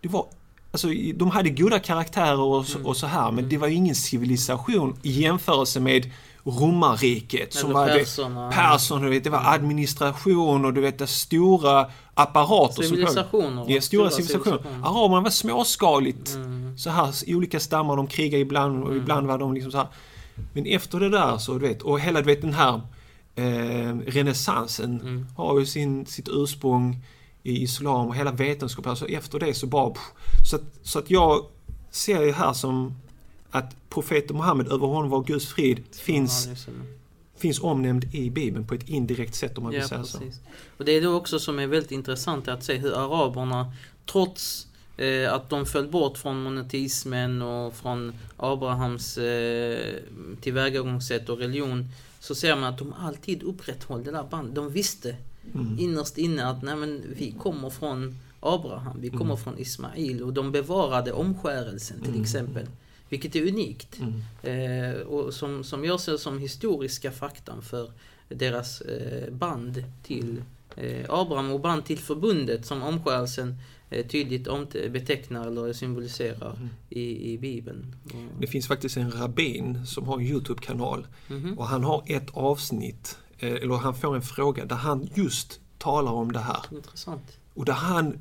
det 0.00 0.08
var, 0.08 0.26
alltså, 0.70 0.88
de 1.14 1.30
hade 1.30 1.50
goda 1.50 1.78
karaktärer 1.78 2.40
och 2.40 2.66
så, 2.66 2.76
Mm. 2.78 2.86
och 2.86 2.96
så 2.96 3.06
här, 3.06 3.24
men 3.30 3.38
Mm. 3.38 3.48
det 3.48 3.58
var 3.58 3.68
ju 3.68 3.74
ingen 3.74 3.94
civilisation 3.94 4.96
i 5.02 5.10
jämförelse 5.10 5.80
med 5.80 6.10
romarriket. 6.44 7.52
Som 7.54 7.72
var 7.72 7.86
perserna. 7.88 8.50
Persson, 8.52 9.10
vet, 9.10 9.24
det 9.24 9.30
var 9.30 9.42
administration 9.54 10.64
och 10.64 10.74
du 10.74 10.80
vet, 10.80 10.98
det 10.98 11.06
stora 11.06 11.86
apparater. 12.14 12.74
som- 12.82 12.84
Civilisationer. 12.84 13.64
Ja, 13.68 13.80
stora 13.80 14.10
civilisationer. 14.10 14.60
Araberna 14.84 15.20
var 15.20 15.30
småskaligt. 15.30 16.34
Mm. 16.34 16.53
Så 16.76 16.90
här, 16.90 17.28
i 17.28 17.34
olika 17.34 17.60
stammar, 17.60 17.96
de 17.96 18.06
krigade 18.06 18.40
ibland 18.42 18.82
och 18.82 18.88
Mm. 18.90 19.02
ibland 19.02 19.26
var 19.26 19.38
de 19.38 19.54
liksom 19.54 19.72
så 19.72 19.78
här. 19.78 19.86
Men 20.52 20.66
efter 20.66 21.00
det 21.00 21.08
där 21.08 21.38
så, 21.38 21.52
du 21.58 21.68
vet, 21.68 21.82
och 21.82 22.00
hela 22.00 22.20
du 22.20 22.26
vet 22.26 22.40
den 22.40 22.54
här 22.54 22.80
eh, 23.34 23.96
renässansen 24.06 25.00
Mm. 25.00 25.26
har 25.36 25.58
ju 25.60 25.66
sin, 25.66 26.06
sitt 26.06 26.28
ursprung 26.30 26.96
i 27.42 27.62
islam 27.62 28.08
och 28.08 28.14
hela 28.16 28.32
vetenskapen. 28.32 28.90
Alltså 28.90 29.06
efter 29.06 29.38
det 29.38 29.54
så 29.54 29.66
bara... 29.66 29.90
pff. 29.90 30.02
Så 30.50 30.56
att, 30.56 30.62
så 30.82 30.98
att 30.98 31.10
jag 31.10 31.46
ser 31.90 32.26
det 32.26 32.32
här 32.32 32.52
som 32.52 32.94
att 33.50 33.76
profeten 33.90 34.36
Muhammed, 34.36 34.66
över 34.72 34.86
honom 34.86 35.10
var 35.10 35.22
Guds 35.24 35.46
frid, 35.46 35.82
finns, 35.92 36.48
Ja, 36.66 36.72
finns 37.36 37.60
omnämnd 37.60 38.14
i 38.14 38.30
Bibeln 38.30 38.66
på 38.66 38.74
ett 38.74 38.88
indirekt 38.88 39.34
sätt 39.34 39.58
om 39.58 39.64
man 39.64 39.72
vill 39.72 39.80
Ja, 39.80 39.88
säga 39.88 40.04
så. 40.04 40.18
precis. 40.18 40.40
Och 40.78 40.84
det 40.84 40.92
är 40.92 41.02
då 41.02 41.14
också 41.14 41.38
som 41.38 41.58
är 41.58 41.66
väldigt 41.66 41.92
intressant 41.92 42.48
att 42.48 42.64
se 42.64 42.76
hur 42.76 42.92
araberna, 42.92 43.72
trots 44.12 44.66
eh, 44.96 45.32
att 45.32 45.50
de 45.50 45.66
föll 45.66 45.88
bort 45.88 46.18
från 46.18 46.42
monoteismen 46.42 47.42
och 47.42 47.74
från 47.74 48.12
Abrahams 48.36 49.18
eh, 49.18 49.94
tillvägagångssätt 50.40 51.28
och 51.28 51.38
religion, 51.38 51.88
så 52.20 52.34
ser 52.34 52.56
man 52.56 52.64
att 52.64 52.78
de 52.78 52.92
alltid 52.92 53.42
upprätthöll 53.42 54.04
det 54.04 54.10
där 54.10 54.22
bandet. 54.30 54.54
De 54.54 54.70
visste 54.70 55.16
Mm. 55.54 55.76
innerst 55.78 56.18
inne 56.18 56.46
att 56.46 56.62
nej, 56.62 56.76
men 56.76 57.02
vi 57.16 57.34
kommer 57.42 57.70
från 57.70 58.18
Abraham, 58.40 59.00
vi 59.00 59.08
kommer 59.10 59.24
Mm. 59.24 59.36
från 59.36 59.58
Ismail 59.58 60.22
och 60.22 60.32
de 60.32 60.52
bevarade 60.52 61.12
omskärelsen 61.12 62.00
till 62.00 62.08
Mm. 62.10 62.22
exempel. 62.22 62.66
Vilket 63.08 63.36
är 63.36 63.42
unikt. 63.48 63.98
Mm. 64.00 64.92
Eh, 64.92 65.00
och 65.00 65.34
som, 65.34 65.64
som 65.64 65.84
jag 65.84 66.00
ser 66.00 66.16
som 66.16 66.38
historiska 66.38 67.10
faktan 67.12 67.62
för 67.62 67.90
deras 68.28 68.80
eh, 68.80 69.32
band 69.32 69.84
till 70.02 70.42
eh, 70.76 71.04
Abraham 71.08 71.50
och 71.50 71.60
band 71.60 71.84
till 71.84 71.98
förbundet 71.98 72.66
som 72.66 72.82
omskärelsen 72.82 73.54
tydligt 74.02 74.46
omt- 74.48 74.88
betecknar 74.92 75.46
eller 75.46 75.72
symboliserar 75.72 76.54
Mm. 76.56 76.68
i, 76.90 77.32
i 77.32 77.38
Bibeln. 77.38 77.94
Det 78.40 78.46
finns 78.46 78.66
faktiskt 78.68 78.96
en 78.96 79.10
rabbin 79.12 79.86
som 79.86 80.04
har 80.08 80.14
en 80.18 80.26
YouTube-kanal 80.26 81.06
Mhm. 81.28 81.58
och 81.58 81.66
han 81.66 81.84
har 81.84 82.02
ett 82.06 82.30
avsnitt, 82.32 83.18
eh, 83.38 83.52
eller 83.52 83.74
han 83.74 83.94
får 83.94 84.16
en 84.16 84.22
fråga 84.22 84.64
där 84.64 84.76
han 84.76 85.08
just 85.14 85.60
talar 85.78 86.12
om 86.12 86.32
det 86.32 86.38
här. 86.38 86.58
Intressant. 86.72 87.38
Och 87.54 87.64
där 87.64 87.72
han, 87.72 88.18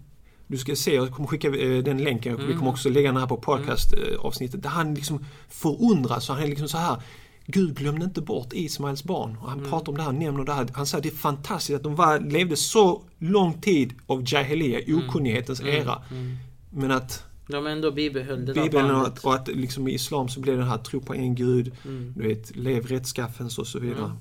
du 0.47 0.57
ska 0.57 0.75
se, 0.75 0.95
jag 0.95 1.11
kommer 1.11 1.27
skicka 1.27 1.47
eh, 1.47 1.83
den 1.83 1.97
länken, 2.03 2.37
vi 2.37 2.43
Mm. 2.43 2.57
kommer 2.57 2.71
också 2.71 2.89
lägga 2.89 3.11
den 3.11 3.19
här 3.21 3.27
på 3.27 3.37
podcast-avsnittet, 3.37 4.61
där 4.63 4.69
han 4.69 4.93
liksom 4.95 5.25
förundras 5.49 6.29
och 6.29 6.35
han 6.35 6.43
är 6.43 6.47
liksom 6.47 6.67
så 6.69 6.77
här 6.77 7.01
Gud 7.45 7.75
glömde 7.77 8.05
inte 8.05 8.21
bort 8.21 8.53
Ismaels 8.53 9.03
barn. 9.03 9.37
Och 9.41 9.49
han 9.49 9.57
Mm. 9.59 9.69
pratar 9.69 9.91
om 9.91 9.97
det 9.97 10.03
här, 10.03 10.11
nämner 10.11 10.43
det 10.45 10.53
här. 10.53 10.67
Han 10.73 10.85
säger 10.87 10.99
att 10.99 11.03
det 11.03 11.09
är 11.09 11.17
fantastiskt 11.17 11.75
att 11.77 11.83
de 11.83 11.95
var, 11.95 12.19
levde 12.19 12.55
så 12.55 13.01
lång 13.19 13.61
tid 13.61 13.93
av 14.07 14.23
jahiliya, 14.27 14.79
Mm. 14.79 15.09
okunnighetens 15.09 15.59
Mm, 15.61 15.75
era. 15.75 16.01
mm. 16.11 16.37
Men 16.69 16.91
att 16.91 17.23
De 17.47 17.67
ändå 17.67 17.91
bibehöll 17.91 18.45
det 18.45 18.53
där 18.53 18.63
Bibeln 18.63 18.85
och 18.85 18.91
bandet. 18.91 19.13
att, 19.17 19.25
och 19.25 19.35
att 19.35 19.47
liksom 19.47 19.87
i 19.87 19.91
Islam 19.93 20.29
så 20.29 20.39
blir 20.39 20.57
det 20.57 20.63
här 20.65 20.77
tro 20.77 21.01
på 21.01 21.13
en 21.13 21.35
Gud, 21.35 21.71
Mm. 21.85 22.13
du 22.17 22.27
vet, 22.27 22.55
lev 22.55 22.85
rättskaffens 22.87 23.57
och 23.57 23.67
så 23.67 23.79
vidare. 23.79 24.05
Mm. 24.05 24.17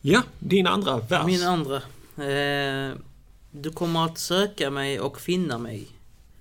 Ja, 0.00 0.22
din 0.38 0.66
andra 0.66 0.98
vers. 0.98 1.26
Min 1.26 1.42
andra. 1.42 1.76
Eh, 2.16 2.92
du 3.50 3.70
kommer 3.70 4.04
att 4.04 4.18
söka 4.18 4.70
mig 4.70 5.00
och 5.00 5.20
finna 5.20 5.58
mig 5.58 5.86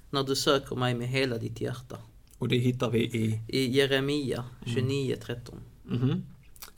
när 0.09 0.23
du 0.23 0.35
söker 0.35 0.75
mig 0.75 0.95
med 0.95 1.07
hela 1.07 1.37
ditt 1.37 1.61
hjärta. 1.61 1.97
Och 2.37 2.47
det 2.47 2.57
hittar 2.57 2.89
vi 2.89 2.99
i... 2.99 3.39
I 3.47 3.77
Jeremia 3.77 4.43
Mm. 4.65 4.73
29.13. 5.91 6.05
mhm. 6.05 6.23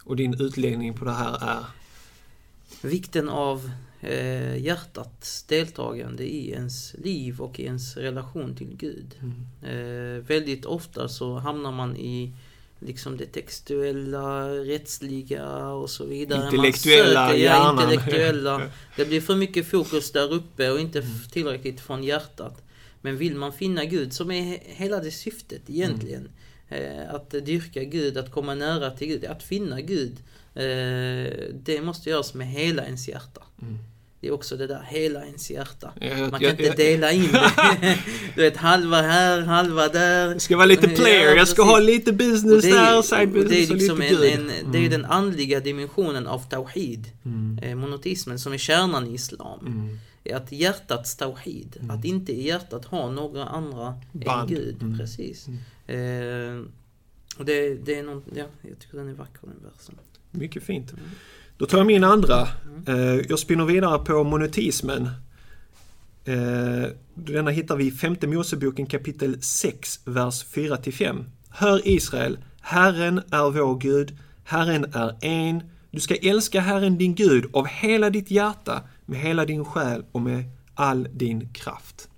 Och 0.03 0.15
din 0.15 0.41
utläggning 0.41 0.93
på 0.93 1.05
det 1.05 1.11
här 1.11 1.37
är? 1.41 1.63
Vikten 2.87 3.29
av 3.29 3.71
eh, 4.01 4.57
hjärtats 4.57 5.43
deltagande 5.43 6.23
i 6.23 6.51
ens 6.51 6.95
liv 7.03 7.41
och 7.41 7.59
i 7.59 7.63
ens 7.65 7.97
relation 7.97 8.55
till 8.55 8.75
Gud. 8.77 9.15
Mm. 9.21 10.17
Eh, 10.17 10.23
väldigt 10.23 10.65
ofta 10.65 11.07
så 11.07 11.37
hamnar 11.37 11.71
man 11.71 11.97
i 11.97 12.33
liksom 12.79 13.17
det 13.17 13.25
textuella, 13.25 14.47
rättsliga 14.49 15.67
och 15.67 15.89
så 15.89 16.05
vidare. 16.05 16.45
Intellektuella 16.45 17.27
söker, 17.29 17.43
ja, 17.43 17.71
intellektuella. 17.71 18.61
Det 18.95 19.05
blir 19.05 19.21
för 19.21 19.35
mycket 19.35 19.67
fokus 19.67 20.11
där 20.11 20.33
uppe 20.33 20.71
och 20.71 20.79
inte 20.79 20.99
f- 20.99 21.31
tillräckligt 21.31 21.81
från 21.81 22.03
hjärtat. 22.03 22.61
Men 23.01 23.17
vill 23.17 23.35
man 23.35 23.53
finna 23.53 23.85
Gud, 23.85 24.13
som 24.13 24.31
är 24.31 24.41
he- 24.41 24.59
hela 24.65 24.99
det 24.99 25.11
syftet 25.11 25.61
egentligen, 25.69 26.25
eh, 26.25 26.31
att 27.09 27.29
dyrka 27.29 27.83
Gud, 27.83 28.17
att 28.17 28.31
komma 28.31 28.55
nära 28.55 28.91
till 28.91 29.07
Gud, 29.07 29.25
att 29.25 29.43
finna 29.43 29.81
Gud, 29.81 30.17
eh, 30.55 31.33
det 31.53 31.81
måste 31.83 32.09
göras 32.09 32.33
med 32.33 32.47
hela 32.47 32.85
ens 32.85 33.07
hjärta. 33.07 33.41
Mm. 33.61 33.77
Det 34.19 34.27
är 34.27 34.31
också 34.33 34.57
det 34.57 34.67
där, 34.67 34.85
hela 34.89 35.25
ens 35.25 35.51
hjärta. 35.51 35.91
Man 36.01 36.09
jag, 36.09 36.31
kan 36.41 36.49
inte 36.49 36.63
jag, 36.63 36.77
dela 36.77 37.11
in 37.11 37.29
det. 37.31 37.97
Du 38.35 38.41
vet, 38.41 38.57
halva 38.57 39.01
här, 39.01 39.41
halva 39.41 39.87
där. 39.87 40.27
jag 40.31 40.41
ska 40.41 40.55
vara 40.57 40.65
lite 40.65 40.87
Ja, 40.89 40.95
player, 40.95 41.35
jag 41.35 41.47
ska 41.47 41.63
ha 41.63 41.79
lite 41.79 42.11
Och 42.11 42.17
business 42.17 42.61
det 42.63 42.69
är, 42.69 42.73
där, 42.75 42.97
och 42.97 43.05
side 43.05 43.29
det 43.33 43.39
är 43.39 43.43
business 43.43 43.69
och 43.69 43.75
liksom 43.75 43.99
lite 43.99 44.29
en, 44.31 44.49
en, 44.49 44.71
det 44.71 44.77
är 44.77 44.79
Mm. 44.79 44.91
den 44.91 45.05
andliga 45.05 45.59
dimensionen 45.59 46.27
av 46.27 46.39
Tawhid, 46.49 47.11
Mm. 47.25 47.59
eh, 47.63 47.75
monoteismen, 47.75 48.39
som 48.39 48.53
är 48.53 48.57
kärnan 48.57 49.07
i 49.07 49.13
Islam. 49.13 49.59
Mm. 49.67 49.99
Att 50.31 50.51
hjärtats 50.51 51.15
tawhid, 51.15 51.77
Mm. 51.79 51.91
att 51.97 52.05
inte 52.05 52.31
i 52.33 52.47
hjärtat 52.47 52.85
ha 52.85 53.09
några 53.11 53.45
andra 53.45 53.93
Band. 54.11 54.41
än 54.51 54.55
Gud. 54.57 54.81
Mm. 54.81 54.97
Precis. 54.97 55.47
Mm. 55.47 56.59
Eh, 56.61 56.65
och 57.37 57.45
det, 57.45 57.75
det 57.75 57.99
är 57.99 58.03
något, 58.03 58.23
ja, 58.35 58.45
jag 58.61 58.79
tycker 58.79 58.97
den 58.97 59.07
är 59.09 59.13
vacker 59.13 59.39
den 59.41 59.71
versen. 59.71 59.95
Mycket 60.31 60.63
fint. 60.63 60.91
Mm. 60.91 61.03
Då 61.57 61.65
tar 61.65 61.77
jag 61.77 61.87
min 61.87 62.03
andra. 62.03 62.47
Eh, 62.87 62.95
Jag 63.29 63.39
spinner 63.39 63.65
vidare 63.65 63.99
på 64.05 64.23
monoteismen. 64.23 65.09
Eh, 66.25 66.89
Denna 67.15 67.51
hittar 67.51 67.75
vi 67.75 67.85
i 67.87 67.91
femte 67.91 68.27
Moseboken 68.27 68.85
kapitel 68.85 69.41
6, 69.41 69.99
vers 70.05 70.45
4-5. 70.45 71.23
Hör 71.49 71.87
Israel, 71.87 72.37
Herren 72.61 73.17
är 73.31 73.51
vår 73.51 73.77
Gud, 73.79 74.17
Herren 74.43 74.85
är 74.93 75.17
en. 75.21 75.63
Du 75.91 75.99
ska 75.99 76.15
älska 76.15 76.59
Herren 76.61 76.97
din 76.97 77.15
Gud 77.15 77.45
av 77.53 77.65
hela 77.67 78.09
ditt 78.09 78.31
hjärta, 78.31 78.81
med 79.05 79.19
hela 79.19 79.45
din 79.45 79.65
själ 79.65 80.03
och 80.11 80.21
med 80.21 80.43
all 80.75 81.07
din 81.13 81.49
kraft. 81.53 82.09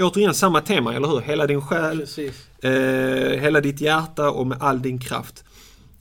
Återigen 0.00 0.34
samma 0.34 0.60
tema, 0.60 0.94
eller 0.94 1.08
hur? 1.08 1.20
Hela 1.20 1.46
din 1.46 1.60
själ, 1.62 2.06
eh, 2.62 3.40
hela 3.40 3.60
ditt 3.60 3.80
hjärta 3.80 4.30
och 4.30 4.46
med 4.46 4.58
all 4.62 4.82
din 4.82 4.98
kraft. 4.98 5.44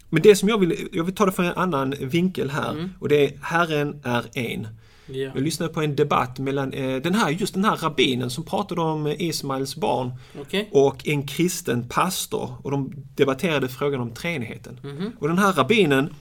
Men 0.09 0.21
det 0.21 0.35
som 0.35 0.49
jag 0.49 0.57
vill, 0.57 0.87
jag 0.93 1.03
vill 1.03 1.15
ta 1.15 1.25
det 1.25 1.31
från 1.31 1.45
en 1.45 1.53
annan 1.57 1.93
vinkel 1.99 2.49
här 2.49 2.71
Mm. 2.71 2.89
och 2.99 3.09
det 3.09 3.25
är 3.25 3.31
Herren 3.41 4.01
är 4.03 4.25
en. 4.33 4.67
Ja. 5.07 5.13
Jag 5.35 5.41
lyssnade 5.43 5.73
på 5.73 5.81
en 5.81 5.95
debatt 5.95 6.39
mellan 6.39 6.73
eh, 6.73 7.01
den 7.01 7.15
här, 7.15 7.29
just 7.29 7.53
den 7.53 7.65
här 7.65 7.75
rabbinen 7.75 8.29
som 8.29 8.43
pratade 8.43 8.81
om 8.81 9.07
eh, 9.07 9.21
Ismails 9.21 9.75
barn 9.75 10.11
Okej. 10.41 10.69
och 10.71 11.07
en 11.07 11.27
kristen 11.27 11.87
pastor 11.89 12.53
och 12.63 12.71
de 12.71 12.93
debatterade 13.15 13.67
frågan 13.67 14.01
om 14.01 14.11
treenigheten. 14.11 14.79
Mhm. 14.83 15.11
Och 15.19 15.27
den 15.27 15.37
här 15.37 15.53
rabbinen, 15.53 16.13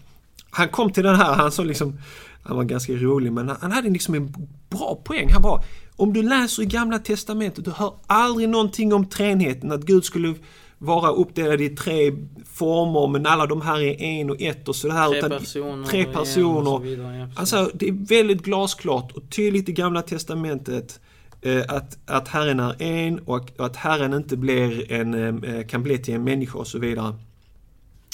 han 0.50 0.68
kom 0.68 0.92
till 0.92 1.04
den 1.04 1.16
här, 1.16 1.32
han 1.34 1.52
sa 1.52 1.62
liksom, 1.62 1.98
han 2.44 2.56
var 2.56 2.64
ganska 2.64 2.92
rolig 2.92 3.32
men 3.32 3.48
han 3.48 3.72
hade 3.72 3.90
liksom 3.90 4.14
en 4.14 4.34
bra 4.70 5.00
poäng. 5.04 5.32
Han 5.32 5.42
bara, 5.42 5.62
om 5.96 6.12
du 6.12 6.22
läser 6.22 6.62
i 6.62 6.66
gamla 6.66 6.98
testamentet, 6.98 7.64
du 7.64 7.70
hör 7.70 7.92
aldrig 8.06 8.48
någonting 8.48 8.92
om 8.92 9.06
treenigheten, 9.06 9.72
att 9.72 9.82
Gud 9.82 10.04
skulle 10.04 10.34
vara 10.78 11.10
uppdelad 11.10 11.60
i 11.60 11.68
tre 11.68 12.12
former 12.46 13.08
men 13.08 13.26
alla 13.26 13.46
de 13.46 13.60
här 13.60 13.80
är 13.80 14.02
en 14.02 14.30
och 14.30 14.40
ett 14.40 14.68
och 14.68 14.76
sådär. 14.76 15.08
Tre 15.08 15.18
utan- 15.18 15.30
personer. 15.30 15.86
tre 15.86 16.06
och 16.06 16.12
personer. 16.12 16.64
så 16.64 16.78
vidare, 16.78 17.16
ja. 17.16 17.28
Alltså 17.36 17.70
det 17.74 17.88
är 17.88 18.08
väldigt 18.08 18.42
glasklart 18.42 19.12
och 19.12 19.30
tydligt 19.30 19.68
i 19.68 19.72
Gamla 19.72 20.02
Testamentet 20.02 21.00
eh, 21.42 21.62
att, 21.68 21.98
att 22.06 22.28
Herren 22.28 22.60
är 22.60 22.82
en 22.82 23.18
och 23.18 23.50
att 23.58 23.76
Herren 23.76 24.14
inte 24.14 24.36
blir 24.36 24.92
en, 24.92 25.44
eh, 25.44 25.66
kan 25.66 25.82
bli 25.82 25.98
till 25.98 26.14
en 26.14 26.24
människa 26.24 26.58
och 26.58 26.66
så 26.66 26.78
vidare. 26.78 27.14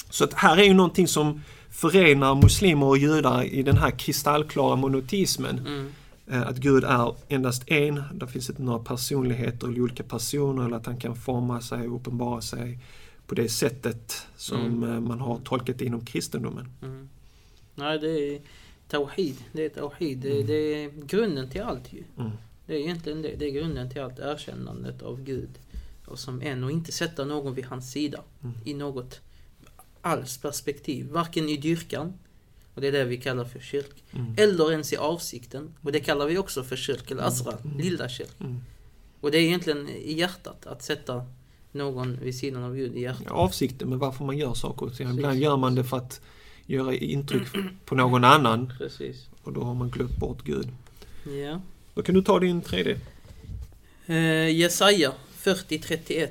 Så 0.09 0.23
att 0.23 0.33
här 0.33 0.57
är 0.57 0.63
ju 0.63 0.73
någonting 0.73 1.07
som 1.07 1.41
förenar 1.71 2.35
muslimer 2.35 2.85
och 2.85 2.97
judar 2.97 3.43
i 3.43 3.63
den 3.63 3.77
här 3.77 3.91
kristallklara 3.91 4.75
monoteismen. 4.75 5.59
Mm. 5.59 5.91
Eh, 6.27 6.47
Att 6.47 6.57
Gud 6.57 6.83
är 6.83 7.15
endast 7.27 7.63
en, 7.71 8.03
där 8.13 8.27
finns 8.27 8.49
inte 8.49 8.61
några 8.63 8.79
personligheter 8.79 9.67
eller 9.67 9.81
olika 9.81 10.03
personer 10.03 10.65
eller 10.65 10.77
att 10.77 10.85
han 10.85 10.97
kan 10.97 11.15
forma 11.15 11.61
sig 11.61 11.87
och 11.87 11.95
uppenbara 11.95 12.41
sig 12.41 12.79
på 13.27 13.35
det 13.35 13.49
sättet 13.49 14.27
som 14.37 14.59
Mm. 14.83 14.89
eh, 14.93 14.99
man 14.99 15.19
har 15.19 15.37
tolkat 15.39 15.77
det 15.79 15.85
inom 15.85 16.05
kristendomen. 16.05 16.67
Mm. 16.81 17.09
Nej, 17.75 17.99
det 17.99 18.07
är 18.35 18.41
tawhid. 18.87 19.35
Det 19.51 19.65
är 19.65 19.69
tawhid. 19.69 20.17
Det, 20.17 20.31
Mm. 20.31 20.47
det 20.47 20.53
är 20.83 20.89
grunden 21.05 21.49
till 21.49 21.61
allt 21.61 21.93
ju. 21.93 22.03
Mm. 22.19 22.31
Det 22.65 22.73
är 22.75 22.79
egentligen 22.79 23.21
det. 23.21 23.35
Det 23.39 23.45
är 23.45 23.51
grunden 23.51 23.89
till 23.89 24.01
allt 24.01 24.19
erkännandet 24.19 25.01
av 25.01 25.23
Gud. 25.23 25.49
Och 26.07 26.19
som 26.19 26.41
en 26.41 26.63
och 26.63 26.71
inte 26.71 26.91
sätta 26.91 27.25
någon 27.25 27.53
vid 27.53 27.65
hans 27.65 27.91
sida. 27.91 28.19
Mm. 28.43 28.55
I 28.65 28.73
något 28.73 29.19
alls 30.01 30.37
perspektiv. 30.37 31.09
Varken 31.11 31.49
i 31.49 31.57
dyrkan. 31.57 32.13
Och 32.73 32.81
det 32.81 32.87
är 32.87 32.91
det 32.91 33.05
vi 33.05 33.17
kallar 33.17 33.45
för 33.45 33.59
kyrk. 33.59 34.03
Mm. 34.11 34.33
Eller 34.37 34.71
ens 34.71 34.93
i 34.93 34.97
avsikten. 34.97 35.73
Och 35.81 35.91
det 35.91 35.99
kallar 35.99 36.25
vi 36.25 36.37
också 36.37 36.63
för 36.63 36.75
kyrk 36.75 37.11
eller 37.11 37.23
asra. 37.23 37.57
Mm. 37.63 37.77
Lilla 37.77 38.09
kyrk. 38.09 38.39
Mm. 38.39 38.61
Och 39.21 39.31
det 39.31 39.37
är 39.37 39.41
egentligen 39.41 39.89
i 39.89 40.13
hjärtat. 40.13 40.65
Att 40.65 40.83
sätta 40.83 41.25
någon 41.71 42.19
vid 42.21 42.35
sidan 42.35 42.63
av 42.63 42.75
Gud 42.75 42.95
i 42.95 43.01
hjärtat. 43.01 43.27
avsikten 43.31 43.89
med 43.89 43.99
varför 43.99 44.25
man 44.25 44.37
gör 44.37 44.53
saker 44.53 44.85
och 44.85 44.95
ting. 44.97 45.09
Ibland 45.09 45.39
gör 45.39 45.57
man 45.57 45.75
det 45.75 45.83
för 45.83 45.97
att 45.97 46.21
göra 46.65 46.95
intryck 46.95 47.47
på 47.85 47.95
någon 47.95 48.23
annan 48.23 48.73
Precis. 48.77 49.27
och 49.43 49.53
då 49.53 49.63
har 49.63 49.73
man 49.73 49.89
glömt 49.89 50.17
bort 50.17 50.43
Gud. 50.43 50.67
Ja. 51.43 51.61
Då 51.93 52.01
kan 52.01 52.15
du 52.15 52.21
ta 52.21 52.39
din 52.39 52.61
tredje. 52.61 52.99
Eh, 54.05 54.49
Jesaja 54.49 55.13
40.31 55.43 56.27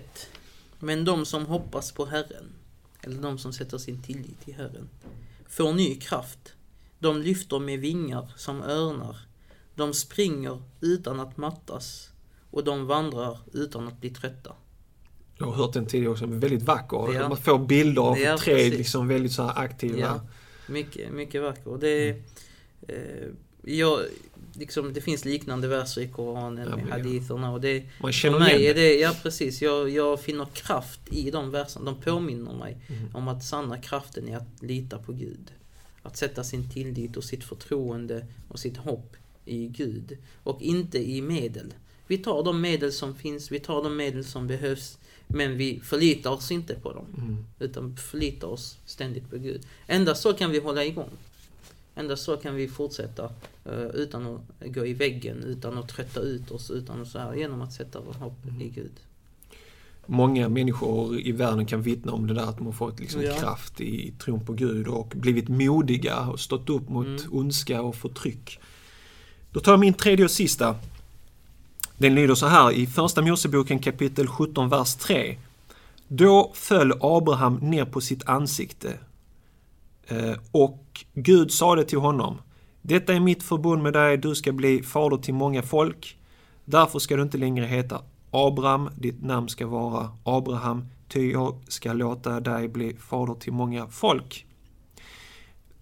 Men 0.78 1.04
de 1.04 1.26
som 1.26 1.46
hoppas 1.46 1.92
på 1.92 2.06
Herren, 2.06 2.44
eller 3.02 3.22
de 3.22 3.38
som 3.38 3.52
sätter 3.52 3.78
sin 3.78 4.02
tillit 4.02 4.40
till 4.44 4.54
Herren, 4.54 4.88
får 5.48 5.72
ny 5.72 5.94
kraft. 5.94 6.54
De 6.98 7.22
lyfter 7.22 7.58
med 7.58 7.80
vingar 7.80 8.32
som 8.36 8.62
örnar. 8.62 9.16
De 9.74 9.94
springer 9.94 10.62
utan 10.80 11.20
att 11.20 11.36
mattas 11.36 12.10
och 12.50 12.64
de 12.64 12.86
vandrar 12.86 13.38
utan 13.52 13.88
att 13.88 14.00
bli 14.00 14.10
trötta. 14.10 14.52
Jag 15.38 15.46
har 15.46 15.52
hört 15.52 15.72
den 15.72 15.86
tidigare 15.86 16.12
också, 16.12 16.26
väldigt 16.26 16.62
vacker. 16.62 17.14
Ja. 17.14 17.28
Man 17.28 17.36
får 17.36 17.58
bilder 17.58 18.02
av 18.02 18.18
Ja, 18.18 18.38
träd 18.38 18.72
liksom 18.72 19.08
väldigt 19.08 19.32
så 19.32 19.42
aktiva. 19.42 19.98
Ja. 19.98 20.20
Mycket, 20.68 21.12
mycket 21.12 21.42
vacker. 21.42 21.78
Det, 21.80 22.08
är, 22.08 22.22
eh, 22.88 23.28
jag, 23.64 24.00
liksom, 24.54 24.92
det 24.92 25.00
finns 25.00 25.24
liknande 25.24 25.68
verser 25.68 26.00
i 26.00 26.08
Koranen 26.08 26.68
Ja, 26.70 26.76
med 26.76 26.86
haditherna 26.88 27.52
och 27.52 27.60
det 27.60 27.82
Man 28.00 28.12
För 28.12 28.18
känner 28.18 28.38
mig 28.38 28.54
är 28.54 28.58
igen 28.58 28.74
det. 28.76 28.80
det, 28.82 28.94
ja 29.00 29.14
precis, 29.22 29.62
jag, 29.62 29.90
jag 29.90 30.20
finner 30.20 30.44
kraft 30.52 31.00
i 31.10 31.30
de 31.30 31.50
verserna. 31.50 31.84
De 31.84 32.00
påminner 32.00 32.52
mig 32.54 32.76
Mm. 32.88 33.16
om 33.16 33.28
att 33.28 33.44
sanna 33.44 33.78
kraften 33.78 34.28
är 34.28 34.36
att 34.36 34.62
lita 34.62 34.98
på 34.98 35.12
Gud. 35.12 35.52
Att 36.02 36.16
sätta 36.16 36.44
sin 36.44 36.70
tillit 36.70 37.16
och 37.16 37.24
sitt 37.24 37.44
förtroende 37.44 38.26
och 38.48 38.58
sitt 38.58 38.76
hopp 38.76 39.16
i 39.44 39.66
Gud. 39.66 40.18
Och 40.42 40.62
inte 40.62 40.98
i 40.98 41.22
medel. 41.22 41.74
Vi 42.06 42.18
tar 42.18 42.42
de 42.42 42.60
medel 42.60 42.92
som 42.92 43.14
finns, 43.14 43.50
vi 43.52 43.60
tar 43.60 43.82
de 43.82 43.96
medel 43.96 44.24
som 44.24 44.46
behövs. 44.46 44.98
Men 45.26 45.56
vi 45.56 45.80
förlitar 45.80 46.30
oss 46.30 46.50
inte 46.50 46.74
på 46.74 46.92
dem. 46.92 47.06
Mm. 47.18 47.44
Utan 47.58 47.96
förlitar 47.96 48.48
oss 48.48 48.78
ständigt 48.86 49.30
på 49.30 49.36
Gud. 49.38 49.62
Endast 49.86 50.22
så 50.22 50.32
kan 50.32 50.50
vi 50.50 50.58
hålla 50.58 50.84
igång. 50.84 51.10
Endast 52.00 52.24
så 52.24 52.36
kan 52.36 52.54
vi 52.54 52.68
fortsätta 52.68 53.24
eh, 53.64 53.86
utan 53.94 54.26
att 54.26 54.40
gå 54.74 54.86
i 54.86 54.92
väggen, 54.94 55.42
utan 55.42 55.78
att 55.78 55.88
trötta 55.88 56.20
ut 56.20 56.50
oss, 56.50 56.70
utan 56.70 57.02
att 57.02 57.08
så 57.08 57.18
här, 57.18 57.34
genom 57.34 57.60
att 57.62 57.72
sätta 57.72 58.00
vår 58.00 58.12
hopp 58.14 58.44
Mm. 58.48 58.60
i 58.62 58.68
Gud. 58.68 58.92
Många 60.06 60.48
människor 60.48 61.20
i 61.20 61.32
världen 61.32 61.66
kan 61.66 61.82
vittna 61.82 62.12
om 62.12 62.26
det 62.26 62.34
där 62.34 62.42
att 62.42 62.56
de 62.56 62.66
har 62.66 62.72
fått 62.72 63.00
liksom 63.00 63.22
Ja. 63.22 63.34
kraft 63.34 63.80
i 63.80 64.12
tron 64.18 64.46
på 64.46 64.52
Gud 64.52 64.88
och 64.88 65.08
blivit 65.16 65.48
modiga 65.48 66.20
och 66.20 66.40
stått 66.40 66.70
upp 66.70 66.88
mot 66.88 67.06
Mm. 67.06 67.22
ondska 67.32 67.82
och 67.82 67.96
förtryck. 67.96 68.58
Då 69.52 69.60
tar 69.60 69.72
jag 69.72 69.80
min 69.80 69.94
tredje 69.94 70.24
och 70.24 70.30
sista. 70.30 70.76
Den 71.98 72.14
lyder 72.14 72.34
så 72.34 72.46
här 72.46 72.72
i 72.72 72.86
Första 72.86 73.22
Moseboken 73.22 73.78
kapitel 73.78 74.26
17, 74.26 74.68
vers 74.68 74.94
3. 74.94 75.38
Då 76.08 76.52
föll 76.54 76.92
Abraham 77.00 77.54
ner 77.56 77.84
på 77.84 78.00
sitt 78.00 78.28
ansikte 78.28 78.98
och 80.52 81.04
Gud 81.14 81.52
sade 81.52 81.84
till 81.84 81.98
honom 81.98 82.38
Detta 82.82 83.14
är 83.14 83.20
mitt 83.20 83.42
förbund 83.42 83.82
med 83.82 83.92
dig, 83.92 84.16
du 84.16 84.34
ska 84.34 84.52
bli 84.52 84.82
fader 84.82 85.16
till 85.16 85.34
många 85.34 85.62
folk. 85.62 86.16
Därför 86.64 86.98
ska 86.98 87.16
du 87.16 87.22
inte 87.22 87.38
längre 87.38 87.66
heta 87.66 88.00
Abraham, 88.30 88.90
ditt 88.98 89.22
namn 89.22 89.48
ska 89.48 89.66
vara 89.66 90.08
Abraham, 90.24 90.84
ty 91.08 91.30
jag 91.32 91.54
ska 91.68 91.92
låta 91.92 92.40
dig 92.40 92.68
bli 92.68 92.96
fader 93.00 93.34
till 93.34 93.52
många 93.52 93.86
folk. 93.86 94.46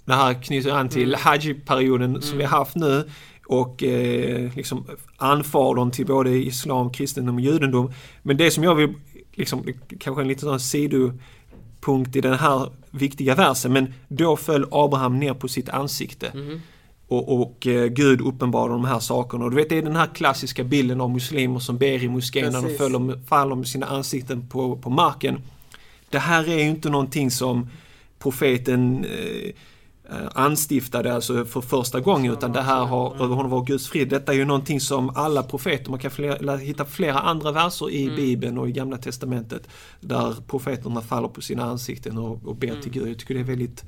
Det 0.05 0.14
här 0.14 0.43
knyter 0.43 0.71
an 0.71 0.88
till 0.88 1.09
Mm. 1.09 1.21
Hajj-perioden 1.23 2.23
som 2.23 2.29
Mm. 2.29 2.38
vi 2.38 2.45
har 2.45 2.59
haft 2.59 2.77
nu 2.77 3.09
och 3.47 3.83
eh, 3.83 4.55
liksom 4.57 4.87
anfadern 5.17 5.91
till 5.91 6.07
både 6.07 6.31
islam, 6.31 6.93
kristendom 6.93 7.35
och 7.35 7.41
judendom. 7.41 7.93
Men 8.23 8.37
det 8.37 8.51
som 8.51 8.64
jag 8.64 8.75
vill, 8.75 8.95
liksom, 9.33 9.64
kanske 10.01 10.23
en 10.23 10.29
liten 10.29 10.49
sån 10.49 10.61
sidopunkt 11.79 12.17
i 12.17 12.21
den 12.21 12.35
här 12.38 12.71
viktiga 12.91 13.35
versen, 13.35 13.73
men 13.73 13.95
då 14.09 14.37
föll 14.37 14.67
Abraham 14.71 15.19
ner 15.19 15.35
på 15.35 15.49
sitt 15.49 15.69
ansikte 15.69 16.33
Mhm. 16.35 16.61
och, 17.09 17.41
och 17.41 17.67
eh, 17.67 17.87
Gud 17.87 18.21
uppenbarade 18.21 18.73
de 18.75 18.85
här 18.85 19.01
sakerna. 19.01 19.45
Och 19.45 19.51
du 19.51 19.57
vet, 19.57 19.69
det 19.69 19.79
är 19.79 19.83
den 19.83 19.97
här 19.97 20.09
klassiska 20.14 20.64
bilden 20.64 21.01
av 21.01 21.11
muslimer 21.11 21.61
som 21.61 21.79
ber 21.79 22.03
i 22.05 22.09
moskén 22.09 22.53
när 22.53 22.62
de 22.62 22.77
faller, 22.79 23.21
faller 23.27 23.57
med 23.57 23.67
sina 23.67 23.87
ansikten 23.87 24.49
på, 24.49 24.77
på 24.77 24.91
marken. 24.91 25.41
Det 26.11 26.19
här 26.19 26.49
är 26.49 26.59
ju 26.59 26.69
inte 26.71 26.91
någonting 26.91 27.31
som 27.31 27.69
profeten 28.19 29.05
eh, 29.05 29.53
anstiftade 30.35 31.14
alltså 31.14 31.44
för 31.44 31.61
första 31.61 32.01
gången 32.01 32.33
utan 32.33 32.53
det 32.53 32.62
här 32.62 32.85
har 32.85 33.11
Mm. 33.11 33.23
över 33.23 33.35
honom 33.35 33.51
var 33.51 33.64
Guds 33.64 33.88
frid. 33.88 34.09
Detta 34.09 34.33
är 34.33 34.37
ju 34.37 34.44
någonting 34.44 34.81
som 34.81 35.11
alla 35.16 35.42
profeter, 35.42 35.90
man 35.90 35.99
kan 36.01 36.11
flera, 36.11 36.57
hitta 36.57 36.85
flera 36.85 37.18
andra 37.18 37.53
verser 37.53 37.90
i 37.90 38.03
Mm. 38.05 38.16
Bibeln 38.16 38.59
och 38.59 38.68
i 38.68 38.73
Gamla 38.73 38.97
Testamentet 38.99 39.68
där 40.01 40.35
profeterna 40.47 41.01
faller 41.01 41.29
på 41.29 41.40
sina 41.40 41.64
ansikten 41.64 42.18
och, 42.18 42.47
och 42.47 42.57
ber 42.57 42.68
Mm. 42.68 42.83
till 42.83 42.92
Gud. 42.92 43.09
Jag 43.09 43.18
tycker 43.18 43.35
det 43.35 43.40
är 43.40 43.44
väldigt 43.44 43.85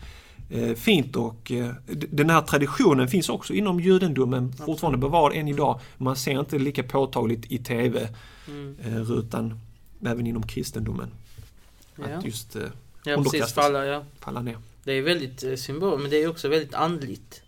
eh, 0.50 0.74
fint 0.74 1.16
och 1.16 1.52
eh, 1.52 1.70
den 2.10 2.30
här 2.30 2.40
traditionen 2.42 3.08
finns 3.08 3.28
också 3.28 3.52
inom 3.54 3.80
judendomen 3.80 4.52
fortfarande 4.52 4.98
bevarad 4.98 5.36
än 5.36 5.48
idag. 5.48 5.80
Man 5.98 6.16
ser 6.16 6.40
inte 6.40 6.58
lika 6.58 6.82
påtagligt 6.82 7.52
i 7.52 7.58
TV 7.58 8.08
Mm. 8.48 8.76
eh, 8.84 9.10
utan 9.12 9.60
även 10.06 10.26
inom 10.26 10.42
kristendomen. 10.42 11.08
Ja. 11.96 12.04
Att 12.18 12.24
just 12.24 12.56
eh, 12.56 12.62
ja, 13.04 13.16
precis. 13.22 13.52
Falla, 13.52 13.84
ja. 13.86 14.02
falla 14.20 14.42
ner. 14.42 14.56
Det 14.90 14.94
är 14.94 15.02
väldigt 15.02 15.44
eh, 15.44 15.54
symbol, 15.54 15.98
men 15.98 16.10
det 16.10 16.22
är 16.22 16.28
också 16.28 16.48
väldigt 16.48 16.74
andligt. 16.74 17.42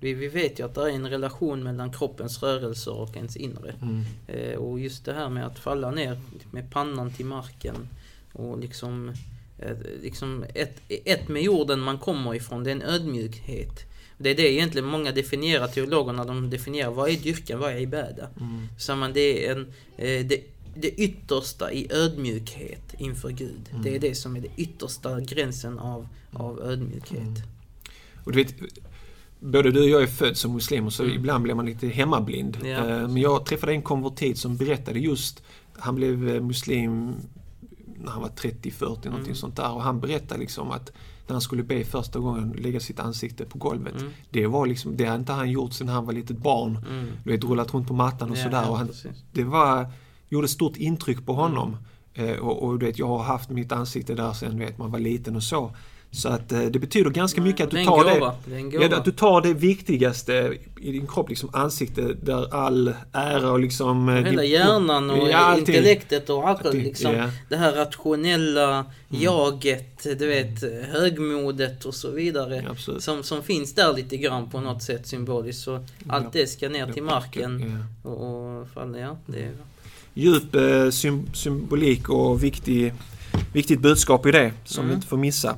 Vi, 0.00 0.14
vi 0.14 0.28
vet 0.28 0.58
ju 0.58 0.64
att 0.64 0.74
det 0.74 0.80
är 0.80 0.88
en 0.88 1.10
relation 1.10 1.62
mellan 1.62 1.92
kroppens 1.92 2.42
rörelser 2.42 2.92
och 2.92 3.16
ens 3.16 3.36
inre. 3.36 3.74
Mm. 3.82 4.04
Eh, 4.26 4.58
och 4.58 4.80
just 4.80 5.04
det 5.04 5.12
här 5.12 5.28
med 5.28 5.46
att 5.46 5.58
falla 5.58 5.90
ner 5.90 6.20
med 6.50 6.70
pannan 6.70 7.12
till 7.12 7.26
marken 7.26 7.88
och 8.32 8.58
liksom, 8.58 9.12
eh, 9.58 9.76
liksom 10.02 10.44
ett, 10.54 10.80
ett 10.88 11.28
med 11.28 11.42
jorden 11.42 11.80
man 11.80 11.98
kommer 11.98 12.34
ifrån, 12.34 12.64
det 12.64 12.70
är 12.70 12.74
en 12.74 12.82
ödmjukhet. 12.82 13.80
Det 14.18 14.30
är 14.30 14.34
det 14.34 14.52
egentligen 14.52 14.88
många 14.88 15.12
definierar, 15.12 15.68
teologerna, 15.68 16.24
de 16.24 16.50
definierar 16.50 16.90
vad 16.90 17.10
är 17.10 17.16
dyrkan, 17.16 17.58
vad 17.58 17.72
är 17.72 17.80
ibada? 17.80 18.28
Mm. 18.40 18.68
Så 18.78 18.96
man, 18.96 19.12
det 19.12 19.46
är 19.46 19.52
en, 19.52 19.72
eh, 19.96 20.26
det, 20.26 20.40
det 20.80 20.88
yttersta 20.90 21.72
i 21.72 21.86
ödmjukhet 21.92 22.94
inför 22.98 23.30
Gud. 23.30 23.68
Mm. 23.70 23.82
Det 23.82 23.94
är 23.96 24.00
det 24.00 24.14
som 24.14 24.36
är 24.36 24.40
det 24.40 24.48
yttersta 24.56 25.20
gränsen 25.20 25.78
av, 25.78 26.08
av 26.32 26.60
ödmjukhet. 26.60 27.20
Mm. 27.20 27.34
Och 28.24 28.32
du 28.32 28.44
vet, 28.44 28.54
både 29.40 29.70
du 29.70 29.82
och 29.82 29.88
jag 29.88 30.02
är 30.02 30.06
född 30.06 30.36
som 30.36 30.52
muslimer 30.52 30.90
så 30.90 31.02
Mm. 31.02 31.16
ibland 31.16 31.42
blir 31.44 31.54
man 31.54 31.66
lite 31.66 31.86
hemmablind. 31.88 32.58
Ja, 32.62 32.68
Eh. 32.68 32.86
Men 33.08 33.16
jag 33.16 33.46
träffade 33.46 33.72
en 33.72 33.82
konvertit 33.82 34.38
som 34.38 34.56
berättade 34.56 34.98
just, 34.98 35.42
han 35.78 35.94
blev 35.94 36.28
eh, 36.28 36.40
muslim 36.42 37.12
när 37.98 38.12
han 38.12 38.22
var 38.22 38.28
30-40 38.28 38.80
någonting 38.80 39.12
Mm. 39.24 39.34
sånt 39.34 39.56
där 39.56 39.72
och 39.72 39.82
han 39.82 40.00
berättade 40.00 40.40
liksom 40.40 40.70
att 40.70 40.92
när 41.26 41.32
han 41.34 41.40
skulle 41.40 41.62
be 41.62 41.84
första 41.84 42.18
gången 42.18 42.50
lägga 42.58 42.80
sitt 42.80 43.00
ansikte 43.00 43.44
på 43.44 43.58
golvet. 43.58 44.00
Mm. 44.00 44.12
Det 44.30 44.46
var 44.46 44.66
liksom, 44.66 44.96
det 44.96 45.04
hade 45.04 45.18
inte 45.18 45.32
han 45.32 45.50
gjort 45.50 45.72
sedan 45.72 45.88
han 45.88 46.06
var 46.06 46.12
litet 46.12 46.38
barn. 46.38 46.84
Mm. 46.90 47.06
Du 47.24 47.30
vet, 47.32 47.44
rullat 47.44 47.74
runt 47.74 47.88
på 47.88 47.94
mattan 47.94 48.30
och 48.30 48.36
Ja, 48.36 48.42
sådär. 48.42 48.70
Och 48.70 48.78
han, 48.78 48.88
det 49.32 49.44
var, 49.44 49.90
gjorde 50.28 50.48
stort 50.48 50.76
intryck 50.76 51.26
på 51.26 51.32
honom. 51.32 51.76
Mm. 52.14 52.40
Och, 52.40 52.62
och 52.62 52.78
du 52.78 52.86
vet, 52.86 52.98
jag 52.98 53.06
har 53.06 53.22
haft 53.22 53.50
mitt 53.50 53.72
ansikte 53.72 54.14
där 54.14 54.32
sen 54.32 54.58
vet, 54.58 54.78
man 54.78 54.90
var 54.92 54.98
liten 54.98 55.36
och 55.36 55.42
så. 55.42 55.76
Så 56.10 56.28
att 56.28 56.52
eh, 56.52 56.60
det 56.62 56.78
betyder 56.78 57.10
ganska 57.10 57.40
mycket 57.40 57.64
att 57.64 57.70
det 57.70 57.78
du 57.78 57.84
tar 57.84 58.04
det. 58.04 58.18
gåva. 58.18 58.34
Det 58.44 58.62
gåva. 58.62 58.84
Ja, 58.84 58.96
att 58.96 59.04
du 59.04 59.12
tar 59.12 59.40
det 59.40 59.54
viktigaste 59.54 60.54
i 60.80 60.92
din 60.92 61.06
kropp, 61.06 61.28
liksom 61.28 61.50
ansikte, 61.52 62.02
där 62.22 62.54
all 62.54 62.94
ära 63.12 63.50
och 63.52 63.60
liksom... 63.60 64.08
eh, 64.08 64.14
Hela 64.14 64.42
din- 64.42 64.50
hjärnan 64.50 65.10
och 65.10 65.28
Ja, 65.28 65.58
intellektet 65.58 66.30
och 66.30 66.50
akal, 66.50 66.74
liksom. 66.74 67.14
ja. 67.16 67.30
Det 67.48 67.56
här 67.56 67.72
rationella 67.72 68.84
Mm. 69.10 69.22
jaget, 69.22 70.02
du 70.18 70.26
vet, 70.26 70.62
högmodet 70.92 71.84
och 71.84 71.94
så 71.94 72.10
vidare. 72.10 72.64
Ja. 72.86 72.98
Som, 73.00 73.22
som 73.22 73.42
finns 73.42 73.74
där 73.74 73.92
lite 73.94 74.16
grann 74.16 74.50
på 74.50 74.60
något 74.60 74.82
sätt 74.82 75.06
symboliskt. 75.06 75.62
Så 75.62 75.84
allt 76.08 76.32
det 76.32 76.46
ska 76.46 76.68
ner 76.68 76.92
till 76.92 77.02
marken 77.02 77.84
och, 78.02 78.56
och 78.56 78.66
ja. 78.98 79.16
Det 79.26 79.42
är, 79.42 79.50
Djup 80.18 80.54
eh, 80.54 80.90
sym 80.90 81.26
symbolik 81.34 82.08
och 82.08 82.42
viktig, 82.44 82.92
viktigt 83.52 83.80
budskap 83.80 84.26
i 84.26 84.30
det 84.32 84.52
som 84.64 84.80
Mm. 84.84 84.88
vi 84.90 84.94
inte 84.94 85.06
får 85.08 85.16
missa. 85.16 85.56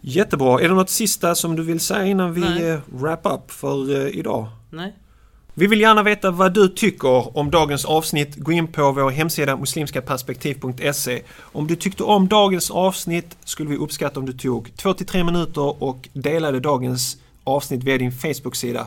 Jättebra. 0.00 0.60
Är 0.60 0.68
det 0.68 0.74
något 0.74 0.90
sista 0.90 1.34
som 1.34 1.56
du 1.56 1.62
vill 1.62 1.80
säga 1.80 2.04
innan 2.06 2.32
vi 2.32 2.40
Nej. 2.40 2.68
eh, 2.68 2.78
wrap 2.86 3.20
up 3.26 3.50
för 3.50 4.06
eh, 4.06 4.18
idag? 4.18 4.48
nej. 4.70 4.94
Vi 5.54 5.66
vill 5.66 5.80
gärna 5.80 6.02
veta 6.02 6.30
vad 6.30 6.54
du 6.54 6.68
tycker 6.68 7.38
om 7.38 7.50
dagens 7.50 7.84
avsnitt. 7.84 8.36
Gå 8.36 8.52
in 8.52 8.66
på 8.66 8.92
vår 8.92 9.10
hemsida 9.10 9.56
muslimskaperspektiv.se. 9.56 11.22
Om 11.38 11.66
du 11.66 11.76
tyckte 11.76 12.02
om 12.04 12.28
dagens 12.28 12.70
avsnitt 12.70 13.36
skulle 13.44 13.70
vi 13.70 13.76
uppskatta 13.76 14.20
om 14.20 14.26
du 14.26 14.32
tog 14.32 14.68
2-3 14.76 15.24
minuter 15.24 15.82
och 15.82 16.08
delade 16.12 16.60
dagens 16.60 17.16
avsnitt 17.44 17.84
via 17.84 17.98
din 17.98 18.12
Facebook-sida. 18.12 18.86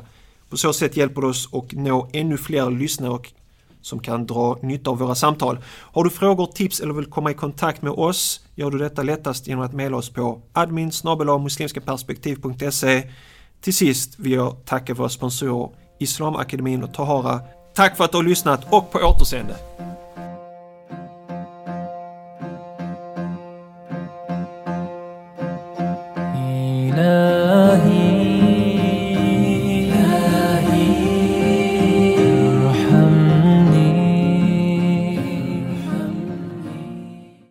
På 0.49 0.57
så 0.57 0.73
sätt 0.73 0.97
hjälper 0.97 1.21
du 1.21 1.27
oss 1.27 1.49
att 1.53 1.71
nå 1.71 2.09
ännu 2.13 2.37
fler 2.37 2.71
lyssnare 2.71 3.11
och 3.11 3.31
som 3.83 3.99
kan 3.99 4.25
dra 4.25 4.57
nytta 4.61 4.89
av 4.89 4.97
våra 4.97 5.15
samtal. 5.15 5.57
Har 5.65 6.03
du 6.03 6.09
frågor, 6.09 6.45
tips 6.45 6.79
eller 6.79 6.93
vill 6.93 7.05
komma 7.05 7.31
i 7.31 7.33
kontakt 7.33 7.81
med 7.81 7.91
oss 7.91 8.39
gör 8.55 8.71
du 8.71 8.77
detta 8.77 9.03
lättast 9.03 9.47
genom 9.47 9.65
att 9.65 9.73
mejla 9.73 9.97
oss 9.97 10.09
på 10.09 10.41
admin 10.53 10.91
muslimskaperspektiv.se. 11.43 13.03
Till 13.61 13.75
sist 13.75 14.19
vill 14.19 14.31
jag 14.31 14.65
tacka 14.65 14.93
våra 14.93 15.09
sponsorer 15.09 15.69
Islamakademin 15.99 16.83
och 16.83 16.93
Tahara. 16.93 17.39
Tack 17.75 17.97
för 17.97 18.03
att 18.03 18.11
du 18.11 18.17
har 18.17 18.23
lyssnat 18.23 18.73
och 18.73 18.91
på 18.91 18.99
återseende! 18.99 19.55